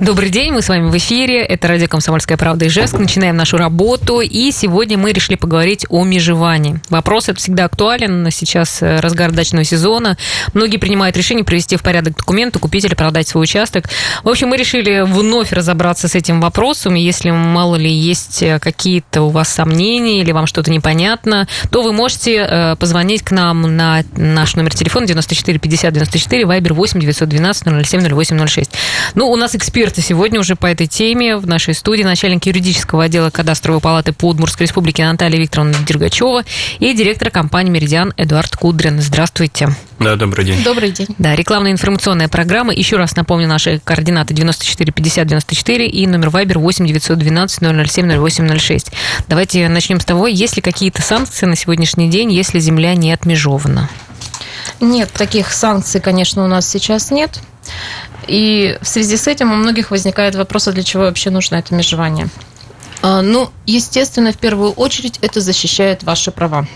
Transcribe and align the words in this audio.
Добрый 0.00 0.30
день, 0.30 0.52
мы 0.52 0.62
с 0.62 0.68
вами 0.68 0.88
в 0.88 0.96
эфире. 0.96 1.40
Это 1.40 1.66
радио 1.66 1.88
«Комсомольская 1.88 2.38
правда» 2.38 2.64
и 2.64 2.68
Ижевск. 2.68 2.96
Начинаем 3.00 3.36
нашу 3.36 3.56
работу. 3.56 4.20
И 4.20 4.52
сегодня 4.52 4.96
мы 4.96 5.10
решили 5.10 5.34
поговорить 5.34 5.86
о 5.88 6.04
межевании. 6.04 6.80
Вопрос 6.88 7.24
этот 7.24 7.40
всегда 7.40 7.64
актуален. 7.64 8.30
Сейчас 8.30 8.80
э, 8.80 9.00
разгар 9.00 9.32
дачного 9.32 9.64
сезона. 9.64 10.16
Многие 10.54 10.76
принимают 10.76 11.16
решение 11.16 11.44
привести 11.44 11.74
в 11.74 11.82
порядок 11.82 12.16
документы, 12.16 12.60
купить 12.60 12.84
или 12.84 12.94
продать 12.94 13.26
свой 13.26 13.42
участок. 13.42 13.86
В 14.22 14.28
общем, 14.28 14.46
мы 14.50 14.56
решили 14.56 15.00
вновь 15.00 15.50
разобраться 15.50 16.06
с 16.06 16.14
этим 16.14 16.40
вопросом. 16.40 16.94
Если, 16.94 17.32
мало 17.32 17.74
ли, 17.74 17.90
есть 17.90 18.40
э, 18.40 18.60
какие-то 18.60 19.22
у 19.22 19.30
вас 19.30 19.48
сомнения 19.48 20.20
или 20.20 20.30
вам 20.30 20.46
что-то 20.46 20.70
непонятно, 20.70 21.48
то 21.72 21.82
вы 21.82 21.92
можете 21.92 22.46
э, 22.48 22.76
позвонить 22.76 23.22
к 23.22 23.32
нам 23.32 23.62
на 23.76 24.04
наш 24.16 24.54
номер 24.54 24.72
телефона 24.76 25.08
94 25.08 25.58
50 25.58 25.92
94, 25.92 26.46
вайбер 26.46 26.74
8 26.74 27.00
912 27.00 27.84
07 27.84 28.14
08 28.14 28.46
06. 28.46 28.70
Ну, 29.16 29.28
у 29.28 29.34
нас 29.34 29.56
эксперт 29.56 29.87
эксперты 29.88 30.06
сегодня 30.06 30.38
уже 30.38 30.54
по 30.54 30.66
этой 30.66 30.86
теме 30.86 31.38
в 31.38 31.46
нашей 31.46 31.72
студии. 31.72 32.02
Начальник 32.02 32.44
юридического 32.44 33.04
отдела 33.04 33.30
кадастровой 33.30 33.80
палаты 33.80 34.12
по 34.12 34.26
Удмуртской 34.26 34.66
республике 34.66 35.06
Наталья 35.06 35.38
Викторовна 35.38 35.72
Дергачева 35.86 36.44
и 36.78 36.92
директор 36.92 37.30
компании 37.30 37.70
«Меридиан» 37.70 38.12
Эдуард 38.18 38.54
Кудрин. 38.54 39.00
Здравствуйте. 39.00 39.70
Да, 39.98 40.16
добрый 40.16 40.44
день. 40.44 40.62
Добрый 40.62 40.90
день. 40.90 41.06
Да, 41.16 41.34
рекламная 41.34 41.72
информационная 41.72 42.28
программа. 42.28 42.74
Еще 42.74 42.98
раз 42.98 43.16
напомню 43.16 43.48
наши 43.48 43.80
координаты 43.82 44.34
94 44.34 44.92
50 44.92 45.26
94 45.26 45.86
и 45.86 46.06
номер 46.06 46.28
Вайбер 46.28 46.58
8 46.58 46.86
912 46.86 47.90
007 47.90 48.18
08 48.18 48.58
06. 48.58 48.92
Давайте 49.26 49.68
начнем 49.70 50.00
с 50.00 50.04
того, 50.04 50.26
есть 50.26 50.56
ли 50.56 50.60
какие-то 50.60 51.00
санкции 51.00 51.46
на 51.46 51.56
сегодняшний 51.56 52.10
день, 52.10 52.30
если 52.30 52.60
земля 52.60 52.94
не 52.94 53.10
отмежована? 53.10 53.88
Нет, 54.80 55.10
таких 55.12 55.50
санкций, 55.50 56.02
конечно, 56.02 56.44
у 56.44 56.46
нас 56.46 56.68
сейчас 56.68 57.10
нет. 57.10 57.40
И 58.28 58.78
в 58.80 58.86
связи 58.86 59.16
с 59.16 59.26
этим 59.26 59.50
у 59.50 59.56
многих 59.56 59.90
возникает 59.90 60.34
вопрос, 60.34 60.68
а 60.68 60.72
для 60.72 60.82
чего 60.82 61.04
вообще 61.04 61.30
нужно 61.30 61.56
это 61.56 61.74
межевание? 61.74 62.28
А, 63.02 63.22
ну, 63.22 63.50
естественно, 63.66 64.32
в 64.32 64.38
первую 64.38 64.72
очередь 64.72 65.18
это 65.22 65.40
защищает 65.40 66.02
ваши 66.02 66.30
права. 66.30 66.66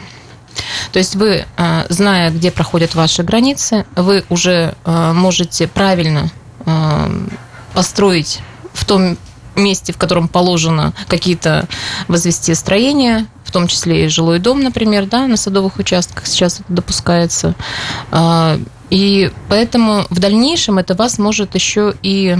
То 0.92 0.98
есть 0.98 1.14
вы, 1.14 1.44
а, 1.56 1.86
зная, 1.88 2.30
где 2.30 2.50
проходят 2.50 2.94
ваши 2.94 3.22
границы, 3.22 3.84
вы 3.96 4.24
уже 4.28 4.74
а, 4.84 5.12
можете 5.12 5.68
правильно 5.68 6.30
построить 7.74 8.38
в 8.72 8.84
том 8.84 9.18
месте, 9.56 9.92
в 9.92 9.98
котором 9.98 10.28
положено 10.28 10.92
какие-то 11.08 11.66
возвести 12.06 12.54
строения, 12.54 13.26
в 13.44 13.50
том 13.50 13.66
числе 13.66 14.04
и 14.04 14.08
жилой 14.08 14.38
дом, 14.38 14.62
например, 14.62 15.06
да, 15.06 15.26
на 15.26 15.36
садовых 15.36 15.78
участках 15.78 16.24
сейчас 16.24 16.60
это 16.60 16.72
допускается. 16.72 17.56
И 18.92 19.30
поэтому 19.48 20.04
в 20.10 20.18
дальнейшем 20.18 20.76
это 20.76 20.94
вас 20.94 21.18
может 21.18 21.54
еще 21.54 21.94
и 22.02 22.36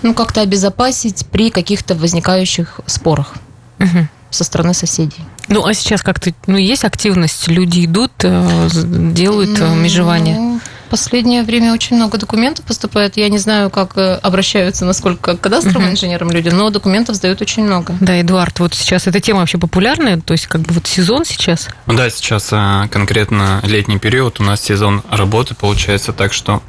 ну, 0.00 0.14
как-то 0.14 0.40
обезопасить 0.40 1.26
при 1.26 1.50
каких-то 1.50 1.94
возникающих 1.94 2.80
спорах 2.86 3.34
угу. 3.78 4.08
со 4.30 4.42
стороны 4.42 4.72
соседей. 4.72 5.22
Ну, 5.48 5.66
а 5.66 5.74
сейчас 5.74 6.02
как-то, 6.02 6.32
ну, 6.46 6.56
есть 6.56 6.82
активность, 6.82 7.46
люди 7.48 7.84
идут, 7.84 8.12
э, 8.22 8.68
делают 8.72 9.60
э, 9.60 9.74
межевание? 9.74 10.60
Последнее 10.94 11.42
время 11.42 11.72
очень 11.72 11.96
много 11.96 12.18
документов 12.18 12.64
поступает. 12.64 13.16
Я 13.16 13.28
не 13.28 13.38
знаю, 13.38 13.68
как 13.68 13.96
э, 13.96 14.14
обращаются, 14.14 14.84
насколько 14.84 15.36
к 15.36 15.40
кадастровым 15.40 15.88
uh-huh. 15.88 15.90
инженерам 15.90 16.30
люди, 16.30 16.50
но 16.50 16.70
документов 16.70 17.16
сдают 17.16 17.42
очень 17.42 17.64
много. 17.64 17.96
Да, 18.00 18.20
Эдуард, 18.20 18.60
вот 18.60 18.74
сейчас 18.74 19.08
эта 19.08 19.18
тема 19.18 19.40
вообще 19.40 19.58
популярная, 19.58 20.20
то 20.20 20.30
есть 20.34 20.46
как 20.46 20.60
бы 20.60 20.72
вот 20.72 20.86
сезон 20.86 21.24
сейчас? 21.24 21.68
Да, 21.88 22.08
сейчас 22.10 22.48
а, 22.52 22.86
конкретно 22.92 23.60
летний 23.64 23.98
период, 23.98 24.38
у 24.38 24.44
нас 24.44 24.62
сезон 24.62 25.02
работы 25.10 25.56
получается, 25.56 26.12
так 26.12 26.32
что 26.32 26.62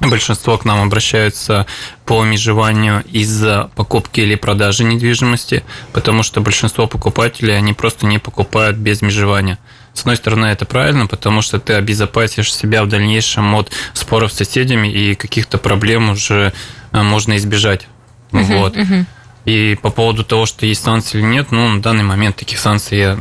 Большинство 0.00 0.58
к 0.58 0.66
нам 0.66 0.82
обращаются 0.82 1.66
по 2.04 2.22
межеванию 2.22 3.02
из-за 3.10 3.70
покупки 3.74 4.20
или 4.20 4.34
продажи 4.34 4.84
недвижимости, 4.84 5.64
потому 5.94 6.22
что 6.22 6.42
большинство 6.42 6.86
покупателей, 6.86 7.56
они 7.56 7.72
просто 7.72 8.04
не 8.04 8.18
покупают 8.18 8.76
без 8.76 9.00
межевания. 9.00 9.58
С 9.96 10.00
одной 10.00 10.16
стороны, 10.16 10.46
это 10.46 10.66
правильно, 10.66 11.06
потому 11.06 11.40
что 11.40 11.58
ты 11.58 11.72
обезопасишь 11.72 12.54
себя 12.54 12.84
в 12.84 12.88
дальнейшем 12.88 13.54
от 13.54 13.72
споров 13.94 14.30
с 14.30 14.36
соседями 14.36 14.88
и 14.88 15.14
каких-то 15.14 15.56
проблем 15.56 16.10
уже 16.10 16.52
э, 16.92 17.02
можно 17.02 17.34
избежать. 17.38 17.88
Uh-huh, 18.30 18.58
вот. 18.58 18.76
Uh-huh. 18.76 19.06
И 19.46 19.78
по 19.80 19.88
поводу 19.88 20.22
того, 20.22 20.44
что 20.44 20.66
есть 20.66 20.84
санкции 20.84 21.18
или 21.18 21.24
нет, 21.24 21.50
ну, 21.50 21.68
на 21.68 21.80
данный 21.80 22.04
момент 22.04 22.36
таких 22.36 22.58
санкций 22.58 22.98
я 22.98 23.18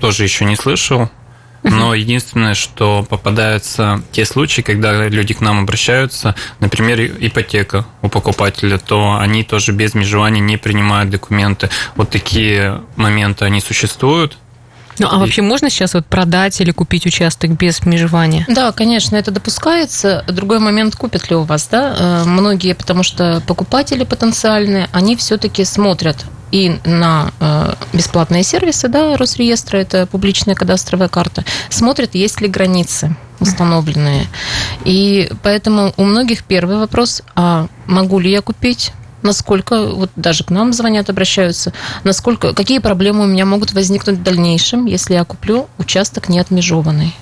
тоже 0.00 0.24
еще 0.24 0.44
не 0.44 0.56
слышал. 0.56 1.08
Но 1.62 1.94
единственное, 1.94 2.54
что 2.54 3.04
попадаются 3.08 4.02
те 4.12 4.24
случаи, 4.24 4.62
когда 4.62 5.08
люди 5.08 5.34
к 5.34 5.40
нам 5.40 5.60
обращаются, 5.60 6.34
например, 6.60 7.00
ипотека 7.20 7.86
у 8.02 8.08
покупателя, 8.08 8.78
то 8.78 9.16
они 9.18 9.42
тоже 9.42 9.72
без 9.72 9.94
межевания 9.94 10.40
не 10.40 10.56
принимают 10.56 11.10
документы. 11.10 11.70
Вот 11.94 12.10
такие 12.10 12.82
моменты, 12.96 13.44
они 13.44 13.60
существуют. 13.60 14.38
Ну, 14.98 15.08
а 15.10 15.18
вообще 15.18 15.42
можно 15.42 15.70
сейчас 15.70 15.94
вот 15.94 16.06
продать 16.06 16.60
или 16.60 16.70
купить 16.70 17.06
участок 17.06 17.50
без 17.52 17.84
межевания? 17.84 18.44
Да, 18.48 18.72
конечно, 18.72 19.16
это 19.16 19.30
допускается. 19.30 20.24
Другой 20.26 20.58
момент, 20.58 20.96
купят 20.96 21.30
ли 21.30 21.36
у 21.36 21.42
вас, 21.42 21.68
да? 21.70 21.96
Э, 21.98 22.24
многие, 22.24 22.74
потому 22.74 23.02
что 23.02 23.42
покупатели 23.46 24.04
потенциальные, 24.04 24.88
они 24.92 25.16
все-таки 25.16 25.64
смотрят 25.64 26.24
и 26.52 26.78
на 26.84 27.32
э, 27.40 27.74
бесплатные 27.92 28.42
сервисы, 28.42 28.88
да, 28.88 29.16
Росреестра, 29.16 29.78
это 29.78 30.06
публичная 30.06 30.54
кадастровая 30.54 31.08
карта, 31.08 31.44
смотрят, 31.70 32.14
есть 32.14 32.40
ли 32.40 32.48
границы 32.48 33.16
установленные. 33.40 34.26
И 34.84 35.30
поэтому 35.42 35.92
у 35.96 36.04
многих 36.04 36.44
первый 36.44 36.78
вопрос, 36.78 37.22
а 37.34 37.66
могу 37.86 38.18
ли 38.18 38.30
я 38.30 38.40
купить 38.40 38.92
насколько, 39.22 39.86
вот 39.86 40.10
даже 40.16 40.44
к 40.44 40.50
нам 40.50 40.72
звонят, 40.72 41.10
обращаются, 41.10 41.72
насколько, 42.04 42.54
какие 42.54 42.78
проблемы 42.78 43.24
у 43.24 43.26
меня 43.26 43.44
могут 43.44 43.72
возникнуть 43.72 44.18
в 44.18 44.22
дальнейшем, 44.22 44.86
если 44.86 45.14
я 45.14 45.24
куплю 45.24 45.68
участок 45.78 46.28
не 46.28 46.38
отмежеванный. 46.38 47.14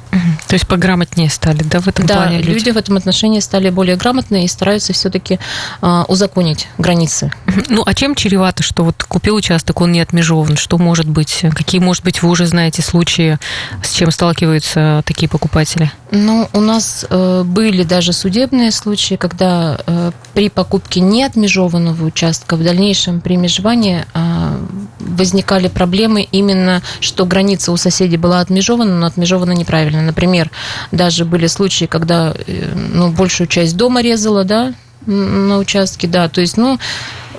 То 0.55 0.57
есть 0.57 0.69
пограмотнее 0.69 1.31
стали, 1.31 1.65
да, 1.65 1.81
в 1.81 1.89
этом 1.89 2.07
да, 2.07 2.15
плане 2.15 2.39
люди? 2.39 2.51
люди 2.51 2.71
в 2.71 2.77
этом 2.77 2.97
отношении 2.97 3.41
стали 3.41 3.71
более 3.71 3.97
грамотные 3.97 4.45
и 4.45 4.47
стараются 4.47 4.93
все-таки 4.93 5.41
а, 5.81 6.05
узаконить 6.07 6.69
границы. 6.79 7.33
Ну, 7.69 7.83
а 7.85 7.93
чем 7.95 8.15
чревато, 8.15 8.63
что 8.63 8.85
вот 8.85 9.03
купил 9.03 9.35
участок, 9.35 9.81
он 9.81 9.91
не 9.91 10.01
отмежован? 10.01 10.57
Что 10.57 10.79
может 10.79 11.09
быть? 11.09 11.45
Какие, 11.55 11.81
может 11.81 12.05
быть, 12.05 12.23
вы 12.23 12.29
уже 12.29 12.47
знаете 12.47 12.83
случаи, 12.83 13.39
с 13.83 13.93
чем 13.93 14.13
сталкиваются 14.13 15.03
такие 15.07 15.29
покупатели? 15.29 15.91
Ну, 16.13 16.49
у 16.53 16.61
нас 16.61 17.05
э, 17.11 17.43
были 17.45 17.83
даже 17.83 18.13
судебные 18.13 18.71
случаи, 18.71 19.17
когда 19.17 19.81
э, 19.85 20.13
при 20.33 20.49
покупке 20.49 21.01
не 21.01 21.25
отмежеванного 21.25 22.05
участка 22.05 22.55
в 22.55 22.63
дальнейшем 22.63 23.21
при 23.21 23.37
межевании 23.37 24.05
э, 24.15 24.67
возникали 25.01 25.67
проблемы 25.67 26.23
именно, 26.23 26.83
что 27.01 27.25
граница 27.25 27.73
у 27.73 27.77
соседей 27.77 28.17
была 28.17 28.41
отмежована, 28.41 28.97
но 28.97 29.07
отмежована 29.07 29.53
неправильно. 29.53 30.03
Например, 30.03 30.44
даже 30.93 31.25
были 31.25 31.47
случаи, 31.47 31.87
когда 31.87 32.35
э, 32.47 32.73
ну, 32.75 33.11
большую 33.11 33.47
часть 33.47 33.77
дома 33.77 34.03
резала, 34.03 34.45
да, 34.45 34.75
на 35.07 35.59
участке, 35.59 36.07
да, 36.07 36.29
то 36.29 36.41
есть, 36.41 36.57
ну, 36.57 36.79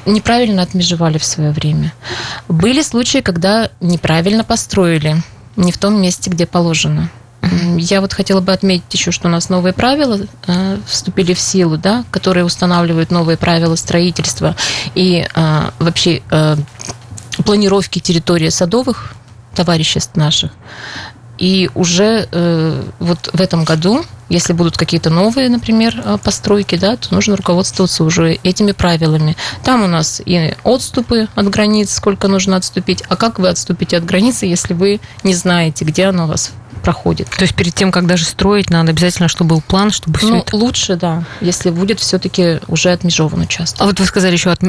неправильно 0.05 0.61
отмежевали 0.61 1.17
в 1.17 1.25
свое 1.25 1.51
время. 1.51 1.93
Были 2.47 2.81
случаи, 2.81 3.19
когда 3.19 3.69
неправильно 3.81 4.43
построили, 4.43 5.17
не 5.55 5.71
в 5.71 5.77
том 5.77 6.01
месте, 6.01 6.29
где 6.29 6.45
положено. 6.45 7.09
Я 7.77 8.01
вот 8.01 8.13
хотела 8.13 8.41
бы 8.41 8.51
отметить 8.53 8.91
еще, 8.93 9.11
что 9.11 9.27
у 9.27 9.31
нас 9.31 9.49
новые 9.49 9.73
правила 9.73 10.19
э, 10.47 10.77
вступили 10.87 11.33
в 11.33 11.39
силу, 11.39 11.77
да, 11.77 12.03
которые 12.09 12.43
устанавливают 12.43 13.11
новые 13.11 13.37
правила 13.37 13.75
строительства 13.75 14.55
и 14.95 15.27
э, 15.31 15.69
вообще 15.77 16.23
э, 16.31 16.55
планировки 17.43 17.99
территории 17.99 18.49
садовых 18.49 19.13
товариществ 19.53 20.16
наших. 20.16 20.51
И 21.38 21.69
уже 21.75 22.28
э, 22.31 22.84
вот 23.00 23.29
в 23.34 23.41
этом 23.41 23.63
году, 23.63 24.03
если 24.29 24.53
будут 24.53 24.77
какие-то 24.77 25.09
новые, 25.09 25.49
например, 25.49 26.01
э, 26.03 26.17
постройки, 26.23 26.75
да, 26.75 26.95
то 26.97 27.13
нужно 27.13 27.35
руководствоваться 27.35 28.03
уже 28.03 28.39
этими 28.43 28.71
правилами. 28.71 29.35
Там 29.63 29.83
у 29.83 29.87
нас 29.87 30.22
и 30.25 30.55
отступы 30.63 31.27
от 31.35 31.49
границ, 31.49 31.93
сколько 31.93 32.27
нужно 32.27 32.55
отступить. 32.55 33.03
А 33.09 33.16
как 33.16 33.39
вы 33.39 33.49
отступите 33.49 33.97
от 33.97 34.05
границы, 34.05 34.45
если 34.45 34.73
вы 34.73 34.99
не 35.23 35.33
знаете, 35.33 35.85
где 35.85 36.05
она 36.05 36.25
у 36.25 36.27
вас 36.27 36.51
проходит. 36.85 37.29
То 37.29 37.41
есть 37.41 37.55
перед 37.55 37.73
тем, 37.73 37.91
как 37.91 38.05
даже 38.05 38.25
строить, 38.25 38.69
надо 38.69 38.91
обязательно, 38.91 39.27
чтобы 39.27 39.55
был 39.55 39.61
план, 39.61 39.89
чтобы 39.91 40.19
все 40.19 40.28
ну, 40.28 40.37
это... 40.37 40.55
лучше, 40.55 40.95
да, 40.95 41.23
если 41.41 41.71
будет 41.71 41.99
все-таки 41.99 42.59
уже 42.67 42.91
отмежован 42.91 43.41
участок. 43.41 43.81
А 43.81 43.85
вот 43.85 43.99
вы 43.99 44.05
сказали 44.05 44.33
еще, 44.33 44.51
от, 44.51 44.59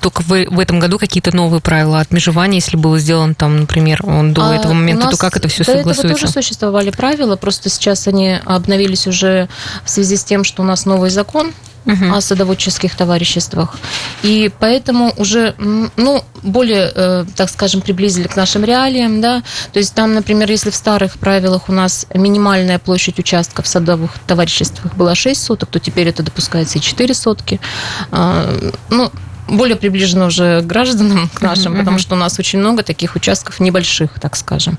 только 0.00 0.22
в, 0.22 0.28
в 0.28 0.58
этом 0.60 0.78
году 0.78 0.98
какие-то 0.98 1.34
новые 1.34 1.62
правила 1.62 2.00
отмежевания, 2.00 2.58
если 2.58 2.76
было 2.76 2.98
сделано 2.98 3.34
там, 3.34 3.60
например, 3.60 4.02
до 4.02 4.50
а 4.50 4.54
этого 4.54 4.74
момента, 4.74 5.08
то 5.08 5.16
как 5.16 5.38
это 5.38 5.48
все 5.48 5.64
согласуется? 5.64 6.02
До 6.02 6.08
этого 6.08 6.20
тоже 6.20 6.32
существовали 6.32 6.90
правила, 6.90 7.36
просто 7.36 7.70
сейчас 7.70 8.06
они 8.06 8.38
обновились 8.94 9.06
уже 9.06 9.48
в 9.84 9.90
связи 9.90 10.16
с 10.16 10.24
тем, 10.24 10.44
что 10.44 10.62
у 10.62 10.64
нас 10.64 10.86
новый 10.86 11.10
закон 11.10 11.52
угу. 11.86 12.14
о 12.14 12.20
садоводческих 12.20 12.94
товариществах. 12.94 13.76
И 14.22 14.50
поэтому 14.58 15.12
уже, 15.16 15.54
ну, 15.96 16.22
более, 16.42 16.90
э, 16.94 17.24
так 17.36 17.50
скажем, 17.50 17.80
приблизили 17.80 18.28
к 18.28 18.36
нашим 18.36 18.64
реалиям, 18.64 19.20
да. 19.20 19.42
То 19.72 19.80
есть 19.80 19.94
там, 19.94 20.14
например, 20.14 20.50
если 20.50 20.70
в 20.70 20.74
старых 20.74 21.18
правилах 21.18 21.68
у 21.68 21.72
нас 21.72 22.06
минимальная 22.14 22.78
площадь 22.78 23.18
участка 23.18 23.62
в 23.62 23.66
садовых 23.66 24.12
товариществах 24.26 24.94
была 24.96 25.14
6 25.14 25.42
соток, 25.42 25.68
то 25.70 25.78
теперь 25.78 26.08
это 26.08 26.22
допускается 26.22 26.78
и 26.78 26.80
4 26.80 27.14
сотки. 27.14 27.60
А, 28.10 28.54
ну, 28.90 29.10
более 29.48 29.76
приближено 29.76 30.26
уже 30.26 30.62
к 30.62 30.66
гражданам, 30.66 31.28
к 31.28 31.42
нашим, 31.42 31.74
uh-huh. 31.74 31.78
потому 31.78 31.98
что 31.98 32.14
у 32.14 32.18
нас 32.18 32.38
очень 32.38 32.60
много 32.60 32.82
таких 32.82 33.16
участков 33.16 33.60
небольших, 33.60 34.18
так 34.20 34.36
скажем. 34.36 34.78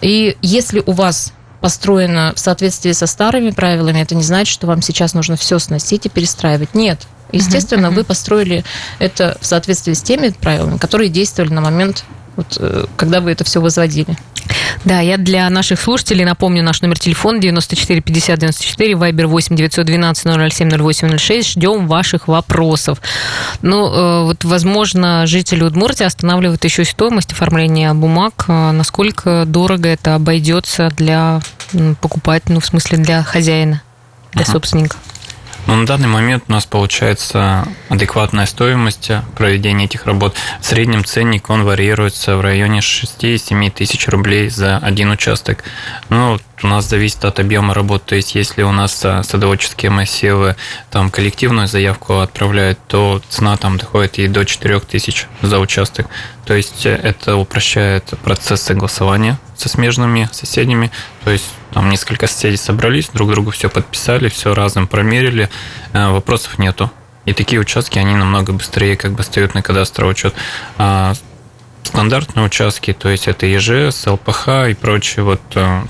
И 0.00 0.36
если 0.40 0.82
у 0.86 0.92
вас 0.92 1.32
построено 1.60 2.32
в 2.34 2.38
соответствии 2.38 2.92
со 2.92 3.06
старыми 3.06 3.50
правилами, 3.50 4.00
это 4.00 4.14
не 4.14 4.22
значит, 4.22 4.52
что 4.52 4.66
вам 4.66 4.82
сейчас 4.82 5.14
нужно 5.14 5.36
все 5.36 5.58
сносить 5.58 6.06
и 6.06 6.08
перестраивать. 6.08 6.74
Нет. 6.74 7.06
Естественно, 7.32 7.86
uh-huh. 7.86 7.94
вы 7.94 8.04
построили 8.04 8.64
это 8.98 9.36
в 9.40 9.46
соответствии 9.46 9.92
с 9.92 10.00
теми 10.00 10.30
правилами, 10.30 10.78
которые 10.78 11.10
действовали 11.10 11.52
на 11.52 11.60
момент 11.60 12.04
вот, 12.38 12.56
э, 12.60 12.84
когда 12.94 13.20
вы 13.20 13.32
это 13.32 13.42
все 13.42 13.60
возводили. 13.60 14.16
Да, 14.84 15.00
я 15.00 15.16
для 15.16 15.50
наших 15.50 15.80
слушателей 15.80 16.24
напомню 16.24 16.62
наш 16.62 16.80
номер 16.82 16.96
телефона 16.96 17.40
94 17.40 18.00
50 18.00 18.38
94, 18.38 18.94
вайбер 18.94 19.26
8 19.26 19.56
912 19.56 20.52
007 20.52 20.70
08 20.70 21.18
06. 21.18 21.48
Ждем 21.50 21.88
ваших 21.88 22.28
вопросов. 22.28 23.00
Ну, 23.60 23.88
э, 23.88 24.22
вот, 24.22 24.44
возможно, 24.44 25.26
жители 25.26 25.64
Удмуртии 25.64 26.04
останавливают 26.04 26.64
еще 26.64 26.84
стоимость 26.84 27.32
оформления 27.32 27.92
бумаг. 27.92 28.44
Э, 28.46 28.70
насколько 28.70 29.42
дорого 29.44 29.88
это 29.88 30.14
обойдется 30.14 30.90
для 30.96 31.40
покупателя, 32.00 32.54
ну, 32.54 32.60
в 32.60 32.66
смысле, 32.66 32.98
для 32.98 33.24
хозяина, 33.24 33.82
для 34.32 34.42
ага. 34.42 34.52
собственника? 34.52 34.96
Но 35.68 35.76
на 35.76 35.84
данный 35.84 36.08
момент 36.08 36.44
у 36.48 36.52
нас 36.52 36.64
получается 36.64 37.68
адекватная 37.90 38.46
стоимость 38.46 39.10
проведения 39.36 39.84
этих 39.84 40.06
работ. 40.06 40.34
В 40.62 40.64
среднем 40.64 41.04
ценник 41.04 41.50
он 41.50 41.62
варьируется 41.62 42.38
в 42.38 42.40
районе 42.40 42.78
6-7 42.78 43.70
тысяч 43.70 44.08
рублей 44.08 44.48
за 44.48 44.78
один 44.78 45.10
участок. 45.10 45.64
Ну, 46.08 46.40
у 46.62 46.66
нас 46.66 46.88
зависит 46.88 47.24
от 47.24 47.40
объема 47.40 47.74
работ. 47.74 48.04
То 48.04 48.14
есть, 48.14 48.34
если 48.34 48.62
у 48.62 48.72
нас 48.72 49.04
а, 49.04 49.22
садоводческие 49.22 49.90
массивы 49.90 50.56
там 50.90 51.10
коллективную 51.10 51.66
заявку 51.68 52.18
отправляют, 52.18 52.78
то 52.88 53.22
цена 53.28 53.56
там 53.56 53.78
доходит 53.78 54.18
и 54.18 54.28
до 54.28 54.44
4 54.44 54.80
тысяч 54.80 55.26
за 55.42 55.58
участок. 55.58 56.06
То 56.44 56.54
есть, 56.54 56.86
э, 56.86 56.94
это 56.94 57.36
упрощает 57.36 58.04
процесс 58.22 58.62
согласования 58.62 59.38
со 59.56 59.68
смежными 59.68 60.28
соседями. 60.32 60.90
То 61.24 61.30
есть, 61.30 61.50
там 61.72 61.90
несколько 61.90 62.26
соседей 62.26 62.56
собрались, 62.56 63.08
друг 63.08 63.30
другу 63.30 63.50
все 63.50 63.68
подписали, 63.68 64.28
все 64.28 64.54
разом 64.54 64.86
промерили, 64.86 65.48
э, 65.92 66.08
вопросов 66.10 66.58
нету. 66.58 66.90
И 67.24 67.34
такие 67.34 67.60
участки, 67.60 67.98
они 67.98 68.14
намного 68.14 68.52
быстрее 68.52 68.96
как 68.96 69.12
бы 69.12 69.22
стоят 69.22 69.54
на 69.54 69.62
кадастровый 69.62 70.12
учет. 70.12 70.34
А 70.78 71.12
стандартные 71.82 72.46
участки, 72.46 72.92
то 72.92 73.08
есть 73.08 73.28
это 73.28 73.46
ЕЖС, 73.46 74.06
ЛПХ 74.06 74.48
и 74.70 74.74
прочие 74.74 75.24
вот 75.24 75.40
э, 75.54 75.82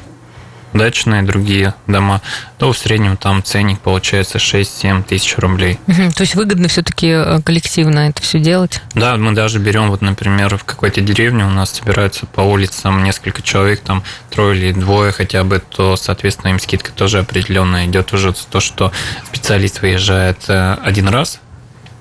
дачные 0.73 1.23
другие 1.23 1.75
дома, 1.87 2.21
то 2.59 2.73
в 2.73 2.79
среднем 2.79 3.17
там 3.17 3.43
ценник 3.43 3.81
получается 3.81 4.39
6-7 4.39 5.05
тысяч 5.05 5.37
рублей. 5.39 5.79
Угу, 5.87 6.13
то 6.13 6.23
есть 6.23 6.35
выгодно 6.35 6.69
все-таки 6.69 7.09
э, 7.09 7.41
коллективно 7.43 8.11
это 8.11 8.23
все 8.23 8.39
делать? 8.39 8.83
Да, 8.95 9.17
мы 9.17 9.33
даже 9.33 9.59
берем, 9.59 9.89
вот, 9.91 10.03
например, 10.03 10.57
в 10.57 10.65
какой-то 10.65 11.01
деревне 11.01 11.45
у 11.45 11.51
нас 11.51 11.71
собираются 11.71 12.27
по 12.27 12.41
улицам 12.43 13.03
несколько 13.03 13.43
человек, 13.43 13.81
там 13.81 14.03
трое 14.31 14.59
или 14.59 14.73
двое 14.73 15.13
хотя 15.13 15.45
бы, 15.45 15.61
то, 15.61 15.97
соответственно, 15.97 16.51
им 16.51 16.61
скидка 16.61 16.93
тоже 16.93 17.21
определенная 17.21 17.87
идет 17.87 18.13
уже 18.13 18.35
то, 18.51 18.61
что 18.61 18.93
специалист 19.27 19.81
выезжает 19.81 20.39
э, 20.49 20.77
один 20.83 21.09
раз, 21.09 21.41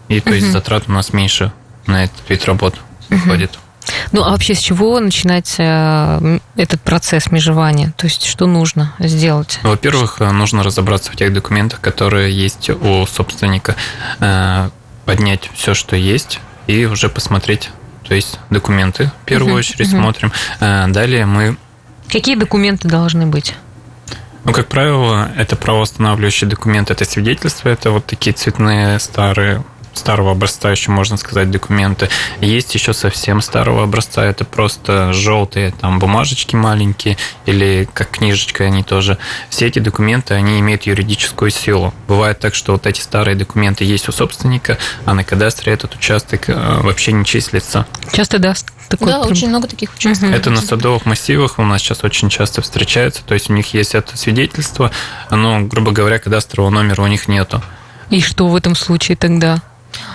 и 0.07 0.19
то 0.19 0.33
есть 0.33 0.51
затрат 0.51 0.83
у 0.87 0.91
нас 0.91 1.13
меньше 1.13 1.51
на 1.85 2.05
этот 2.05 2.29
вид 2.29 2.45
работ 2.45 2.75
выходит. 3.09 3.57
Ну, 4.11 4.23
а 4.23 4.31
вообще 4.31 4.53
с 4.53 4.59
чего 4.59 4.99
начинать 4.99 5.55
э, 5.57 6.39
этот 6.55 6.81
процесс 6.81 7.31
межевания? 7.31 7.93
То 7.97 8.07
есть, 8.07 8.25
что 8.25 8.47
нужно 8.47 8.93
сделать? 8.99 9.59
Ну, 9.63 9.69
во-первых, 9.69 10.17
э, 10.19 10.31
нужно 10.31 10.63
разобраться 10.63 11.11
в 11.11 11.15
тех 11.15 11.33
документах, 11.33 11.81
которые 11.81 12.35
есть 12.35 12.69
у 12.69 13.05
собственника, 13.05 13.75
э, 14.19 14.69
поднять 15.05 15.49
все, 15.53 15.73
что 15.73 15.95
есть, 15.95 16.39
и 16.67 16.85
уже 16.85 17.09
посмотреть, 17.09 17.69
то 18.07 18.13
есть 18.13 18.39
документы 18.49 19.11
в 19.23 19.25
первую 19.25 19.55
uh 19.55 19.59
очередь 19.59 19.87
uh 19.87 19.91
смотрим. 19.91 20.31
Далее 20.59 21.25
мы... 21.25 21.57
Какие 22.09 22.35
документы 22.35 22.87
должны 22.87 23.25
быть? 23.25 23.55
Ну, 24.43 24.53
как 24.53 24.67
правило, 24.67 25.29
это 25.35 25.57
правоостанавливающие 25.57 26.49
документы, 26.49 26.93
это 26.93 27.03
свидетельства, 27.03 27.67
это 27.67 27.91
вот 27.91 28.05
такие 28.05 28.33
цветные 28.33 28.97
старые 28.99 29.63
старого 29.97 30.31
образца 30.31 30.71
еще 30.71 30.91
можно 30.91 31.17
сказать 31.17 31.51
документы. 31.51 32.09
Есть 32.41 32.73
еще 32.75 32.93
совсем 32.93 33.41
старого 33.41 33.83
образца, 33.83 34.23
это 34.25 34.45
просто 34.45 35.11
желтые 35.13 35.71
там 35.71 35.99
бумажечки 35.99 36.55
маленькие 36.55 37.17
или 37.45 37.87
как 37.93 38.11
книжечка 38.11 38.65
они 38.65 38.83
тоже. 38.83 39.17
Все 39.49 39.67
эти 39.67 39.79
документы, 39.79 40.33
они 40.33 40.59
имеют 40.59 40.83
юридическую 40.83 41.51
силу. 41.51 41.93
Бывает 42.07 42.39
так, 42.39 42.55
что 42.55 42.73
вот 42.73 42.85
эти 42.85 43.01
старые 43.01 43.35
документы 43.35 43.83
есть 43.83 44.07
у 44.09 44.11
собственника, 44.11 44.77
а 45.05 45.13
на 45.13 45.23
кадастре 45.23 45.73
этот 45.73 45.95
участок 45.95 46.49
э, 46.49 46.79
вообще 46.81 47.11
не 47.11 47.25
числится. 47.25 47.85
Часто 48.11 48.39
да, 48.39 48.55
такой 48.87 49.07
да, 49.07 49.21
очень 49.21 49.49
много 49.49 49.67
таких 49.67 49.93
участков. 49.95 50.31
Это 50.31 50.49
на 50.49 50.61
садовых 50.61 51.05
массивах 51.05 51.59
у 51.59 51.63
нас 51.63 51.81
сейчас 51.81 52.03
очень 52.03 52.29
часто 52.29 52.61
встречается, 52.61 53.21
то 53.25 53.33
есть 53.33 53.49
у 53.49 53.53
них 53.53 53.73
есть 53.73 53.95
это 53.95 54.17
свидетельство, 54.17 54.91
но, 55.29 55.61
грубо 55.61 55.91
говоря, 55.91 56.19
кадастрового 56.19 56.69
номера 56.69 57.01
у 57.01 57.07
них 57.07 57.27
нету. 57.27 57.61
И 58.09 58.21
что 58.21 58.47
в 58.47 58.55
этом 58.55 58.75
случае 58.75 59.17
тогда? 59.17 59.61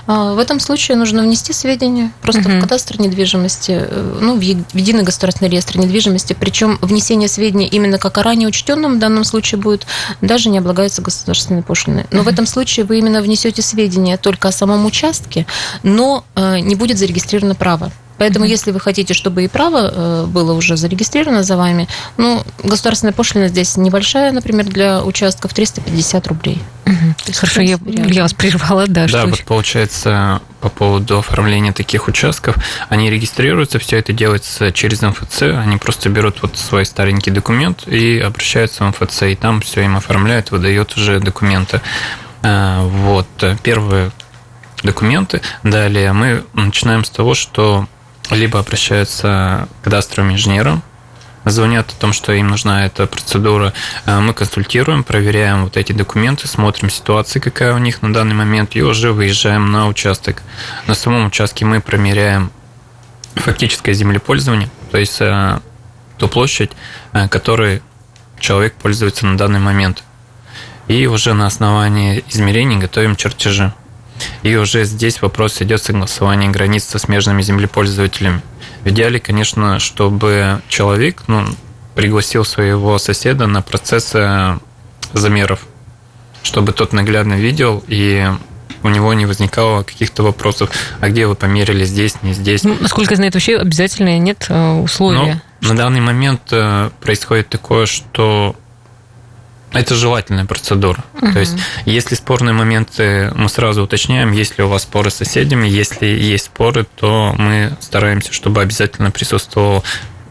А, 0.07 0.35
в 0.35 0.39
этом 0.39 0.61
случае 0.61 0.97
нужно 0.97 1.23
внести 1.23 1.53
сведения 1.53 2.13
просто 2.23 2.43
угу. 2.43 2.51
в 2.51 2.61
кадастр 2.61 3.01
недвижимости, 3.01 3.73
э, 3.73 4.19
ну, 4.21 4.37
в 4.37 4.41
единый 4.41 5.03
государственный 5.05 5.49
реестр 5.49 5.79
недвижимости. 5.79 6.37
Причем 6.39 6.79
внесение 6.81 7.29
сведений 7.29 7.67
именно 7.67 7.99
как 7.99 8.19
о 8.19 8.23
ранее 8.23 8.49
учтенном 8.49 8.97
в 8.97 8.99
данном 8.99 9.25
случае 9.25 9.61
будет, 9.61 9.87
даже 10.21 10.49
не 10.49 10.59
облагается 10.59 11.03
государственной 11.03 11.63
пошлиной. 11.63 12.07
Но 12.11 12.21
угу. 12.21 12.31
в 12.31 12.33
этом 12.33 12.47
случае 12.47 12.85
вы 12.85 12.99
именно 12.99 13.23
внесете 13.23 13.63
сведения 13.63 14.17
только 14.17 14.49
о 14.49 14.53
самом 14.53 14.85
участке, 14.87 15.47
но 15.83 16.25
э, 16.35 16.59
не 16.59 16.75
будет 16.75 16.99
зарегистрировано 16.99 17.55
право. 17.55 17.93
Поэтому, 18.23 18.45
mm-hmm. 18.45 18.51
если 18.51 18.71
вы 18.71 18.79
хотите, 18.79 19.15
чтобы 19.15 19.43
и 19.43 19.49
право 19.49 19.91
э, 19.93 20.27
было 20.27 20.53
уже 20.53 20.77
зарегистрировано 20.77 21.43
за 21.43 21.57
вами, 21.57 21.89
ну, 22.19 22.45
государственная 22.63 23.13
пошлина 23.13 23.49
здесь 23.49 23.77
небольшая, 23.77 24.31
например, 24.31 24.67
для 24.67 25.03
участков 25.03 25.53
350 25.53 26.29
рублей. 26.29 26.63
Mm-hmm. 26.85 27.35
Хорошо, 27.35 27.63
я, 27.63 27.81
я 27.85 28.23
вас 28.23 28.33
прервала, 28.33 28.87
да. 28.87 29.07
Да, 29.07 29.09
что 29.09 29.27
вот 29.27 29.43
получается 29.43 30.41
по 30.61 30.69
поводу 30.69 31.19
оформления 31.19 31.73
таких 31.73 32.07
участков, 32.07 32.55
они 32.89 33.11
регистрируются, 33.11 33.81
все 33.81 33.99
это 33.99 34.13
делается 34.13 34.71
через 34.71 35.03
МФЦ, 35.03 35.43
они 35.43 35.79
просто 35.79 36.09
берут 36.09 36.43
вот 36.43 36.57
свой 36.57 36.87
старенький 36.87 37.33
документ 37.33 37.89
и 37.89 38.21
обращаются 38.21 38.85
в 38.85 38.91
МФЦ, 38.91 39.23
и 39.23 39.35
там 39.35 39.61
все 39.63 39.81
им 39.81 39.97
оформляют, 39.97 40.53
выдают 40.53 40.97
уже 40.97 41.19
документы. 41.19 41.81
А, 42.45 42.87
вот, 42.87 43.27
первые 43.65 44.13
документы. 44.85 45.41
Далее 45.63 46.13
мы 46.13 46.45
начинаем 46.55 47.05
с 47.05 47.11
того, 47.11 47.35
что 47.35 47.89
либо 48.31 48.58
обращаются 48.58 49.69
к 49.81 49.84
кадастровым 49.84 50.32
инженерам, 50.32 50.82
звонят 51.44 51.91
о 51.91 52.00
том, 52.00 52.12
что 52.12 52.32
им 52.32 52.48
нужна 52.48 52.86
эта 52.86 53.06
процедура. 53.06 53.72
Э, 54.06 54.20
мы 54.20 54.34
консультируем, 54.34 55.05
проверяем 55.05 55.64
вот 55.64 55.76
эти 55.76 55.93
документы, 55.93 56.46
смотрим 56.46 56.91
ситуацию, 56.91 57.43
какая 57.43 57.74
у 57.74 57.79
них 57.79 58.02
на 58.02 58.12
данный 58.12 58.34
момент, 58.34 58.76
и 58.76 58.82
уже 58.82 59.12
выезжаем 59.12 59.70
на 59.72 59.88
участок. 59.88 60.43
На 60.86 60.94
самом 60.94 61.26
участке 61.26 61.64
мы 61.64 61.81
промеряем 61.81 62.50
фактическое 63.34 63.94
землепользование, 63.94 64.69
то 64.91 64.98
есть 64.98 65.20
э, 65.20 65.58
ту 66.19 66.29
площадь, 66.29 66.70
э, 67.12 67.29
которой 67.29 67.82
человек 68.38 68.74
пользуется 68.74 69.26
на 69.26 69.36
данный 69.36 69.60
момент. 69.60 70.05
И 70.88 71.06
уже 71.06 71.32
на 71.32 71.46
основании 71.46 72.24
измерений 72.29 72.76
готовим 72.76 73.17
чертежи. 73.17 73.72
И 74.43 74.55
уже 74.56 74.84
здесь 74.84 75.22
вопрос 75.22 75.60
идет 75.62 75.82
согласование 75.82 76.50
границ 76.50 76.84
со 76.84 76.98
смежными 76.98 77.43
землепользователями. 77.43 78.43
В 78.84 78.88
идеале, 78.88 79.20
конечно, 79.20 79.79
чтобы 79.79 80.60
человек 80.69 81.22
ну, 81.26 81.46
пригласил 81.94 82.44
своего 82.44 82.98
соседа 82.98 83.46
на 83.46 83.62
процесс 83.62 84.12
э, 84.14 84.58
замеров, 85.12 85.67
чтобы 86.43 86.72
тот 86.72 86.93
наглядно 86.93 87.34
видел 87.34 87.82
и 87.86 88.29
у 88.82 88.88
него 88.88 89.14
не 89.14 89.26
возникало 89.26 89.82
каких-то 89.82 90.22
вопросов, 90.22 90.70
а 91.00 91.08
где 91.08 91.26
вы 91.26 91.34
померили 91.34 91.84
здесь, 91.84 92.17
не 92.22 92.32
здесь. 92.32 92.64
Ну, 92.64 92.76
насколько 92.81 93.12
я 93.12 93.17
знаю, 93.17 93.29
это 93.29 93.36
вообще 93.36 93.56
обязательно 93.56 94.19
нет 94.19 94.46
э, 94.48 94.72
условия. 94.81 95.41
Но 95.60 95.69
на 95.69 95.76
данный 95.76 96.00
момент 96.00 96.43
э, 96.50 96.91
происходит 97.00 97.48
такое, 97.48 97.86
что 97.86 98.56
это 99.72 99.94
желательная 99.94 100.44
процедура. 100.44 101.05
Угу. 101.20 101.32
То 101.32 101.41
есть, 101.41 101.56
если 101.84 102.14
спорные 102.14 102.52
моменты, 102.52 103.32
мы 103.34 103.48
сразу 103.48 103.82
уточняем, 103.82 104.32
если 104.32 104.62
у 104.62 104.69
вас 104.69 104.82
споры 104.82 105.10
с 105.10 105.14
соседями, 105.14 105.69
если 105.69 106.06
есть 106.06 106.46
споры, 106.46 106.86
то 106.96 107.34
мы 107.38 107.76
стараемся, 107.81 108.32
чтобы 108.32 108.60
обязательно 108.60 109.10
присутствовал 109.10 109.84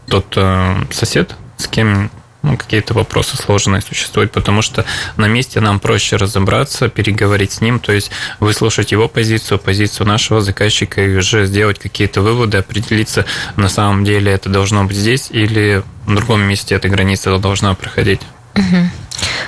тот 0.07 0.33
э, 0.35 0.83
сосед, 0.91 1.35
с 1.57 1.67
кем 1.67 2.11
ну, 2.43 2.57
какие-то 2.57 2.93
вопросы 2.93 3.37
сложные 3.37 3.81
существуют, 3.81 4.31
потому 4.31 4.61
что 4.61 4.85
на 5.17 5.27
месте 5.27 5.59
нам 5.59 5.79
проще 5.79 6.15
разобраться, 6.15 6.89
переговорить 6.89 7.51
с 7.51 7.61
ним, 7.61 7.79
то 7.79 7.91
есть 7.91 8.11
выслушать 8.39 8.91
его 8.91 9.07
позицию, 9.07 9.59
позицию 9.59 10.07
нашего 10.07 10.41
заказчика 10.41 11.05
и 11.05 11.17
уже 11.17 11.45
сделать 11.45 11.77
какие-то 11.77 12.21
выводы, 12.21 12.57
определиться, 12.57 13.25
на 13.57 13.69
самом 13.69 14.03
деле 14.03 14.31
это 14.31 14.49
должно 14.49 14.83
быть 14.85 14.97
здесь 14.97 15.27
или 15.29 15.83
в 16.05 16.15
другом 16.15 16.41
месте 16.41 16.75
эта 16.75 16.89
граница 16.89 17.37
должна 17.37 17.75
проходить. 17.75 18.21
Угу. 18.55 18.89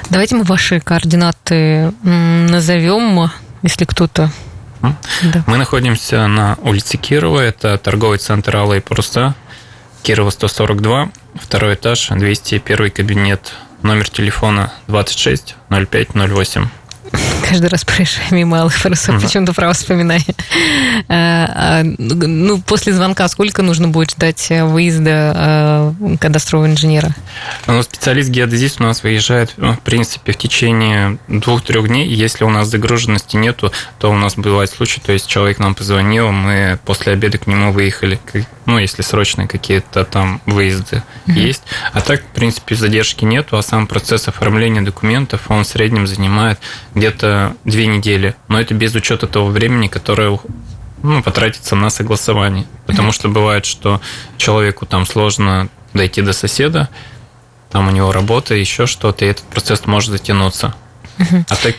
Давайте 0.09 0.35
мы 0.35 0.43
ваши 0.43 0.79
координаты 0.79 1.93
назовем, 2.03 3.29
если 3.61 3.85
кто-то. 3.85 4.31
Да. 4.81 5.43
Мы 5.47 5.57
находимся 5.57 6.27
на 6.27 6.57
улице 6.61 6.97
Кирова, 6.97 7.39
это 7.39 7.77
торговый 7.77 8.17
центр 8.17 8.55
Алла 8.57 8.73
и 8.73 8.79
Паруса, 8.81 9.33
Кирова 10.01 10.29
142, 10.29 11.09
второй 11.35 11.75
этаж, 11.75 12.09
201 12.09 12.91
кабинет, 12.91 13.53
номер 13.81 14.09
телефона 14.09 14.73
26 14.87 15.55
05 15.69 16.09
08 16.15 16.67
каждый 17.43 17.67
раз 17.67 17.83
проезжая 17.85 18.31
мимо 18.31 18.61
Алых 18.61 18.81
парусов, 18.81 19.21
почему-то 19.21 19.53
про 19.53 19.67
вас 19.67 19.77
вспоминаю. 19.77 20.21
А, 21.09 21.79
а, 21.79 21.83
ну, 21.83 22.61
после 22.61 22.93
звонка 22.93 23.27
сколько 23.27 23.61
нужно 23.61 23.87
будет 23.89 24.11
ждать 24.11 24.47
выезда 24.49 25.33
а, 25.35 25.93
кадастрового 26.19 26.67
инженера? 26.67 27.13
Ну, 27.67 27.81
специалист-геодезист 27.83 28.79
у 28.79 28.83
нас 28.83 29.03
выезжает, 29.03 29.53
ну, 29.57 29.73
в 29.73 29.79
принципе, 29.79 30.31
в 30.31 30.37
течение 30.37 31.17
двух-трех 31.27 31.87
дней. 31.87 32.07
Если 32.07 32.43
у 32.43 32.49
нас 32.49 32.67
загруженности 32.67 33.35
нету, 33.35 33.71
то 33.99 34.11
у 34.11 34.15
нас 34.15 34.35
бывает 34.35 34.69
случай, 34.69 35.01
то 35.01 35.11
есть 35.11 35.27
человек 35.27 35.59
нам 35.59 35.75
позвонил, 35.75 36.31
мы 36.31 36.79
после 36.85 37.13
обеда 37.13 37.37
к 37.37 37.47
нему 37.47 37.71
выехали, 37.71 38.19
ну, 38.65 38.79
если 38.79 39.01
срочные 39.01 39.47
какие-то 39.47 40.05
там 40.05 40.41
выезды 40.45 41.03
mm-hmm. 41.27 41.33
есть. 41.33 41.63
А 41.91 42.01
так, 42.01 42.21
в 42.21 42.27
принципе, 42.27 42.75
задержки 42.75 43.25
нету, 43.25 43.57
а 43.57 43.61
сам 43.61 43.87
процесс 43.87 44.27
оформления 44.27 44.81
документов, 44.81 45.41
он 45.49 45.63
в 45.63 45.67
среднем 45.67 46.07
занимает 46.07 46.59
где-то 46.95 47.32
две 47.63 47.87
недели. 47.87 48.35
Но 48.47 48.59
это 48.59 48.73
без 48.73 48.95
учета 48.95 49.27
того 49.27 49.47
времени, 49.47 49.87
которое 49.87 50.39
ну, 51.01 51.21
потратится 51.21 51.75
на 51.75 51.89
согласование. 51.89 52.65
Потому 52.85 53.11
что 53.11 53.29
бывает, 53.29 53.65
что 53.65 54.01
человеку 54.37 54.85
там 54.85 55.05
сложно 55.05 55.69
дойти 55.93 56.21
до 56.21 56.33
соседа, 56.33 56.89
там 57.71 57.87
у 57.87 57.91
него 57.91 58.11
работа, 58.11 58.55
еще 58.55 58.85
что-то, 58.85 59.25
и 59.25 59.29
этот 59.29 59.43
процесс 59.45 59.85
может 59.85 60.11
затянуться. 60.11 60.73
А 61.49 61.55
так 61.55 61.75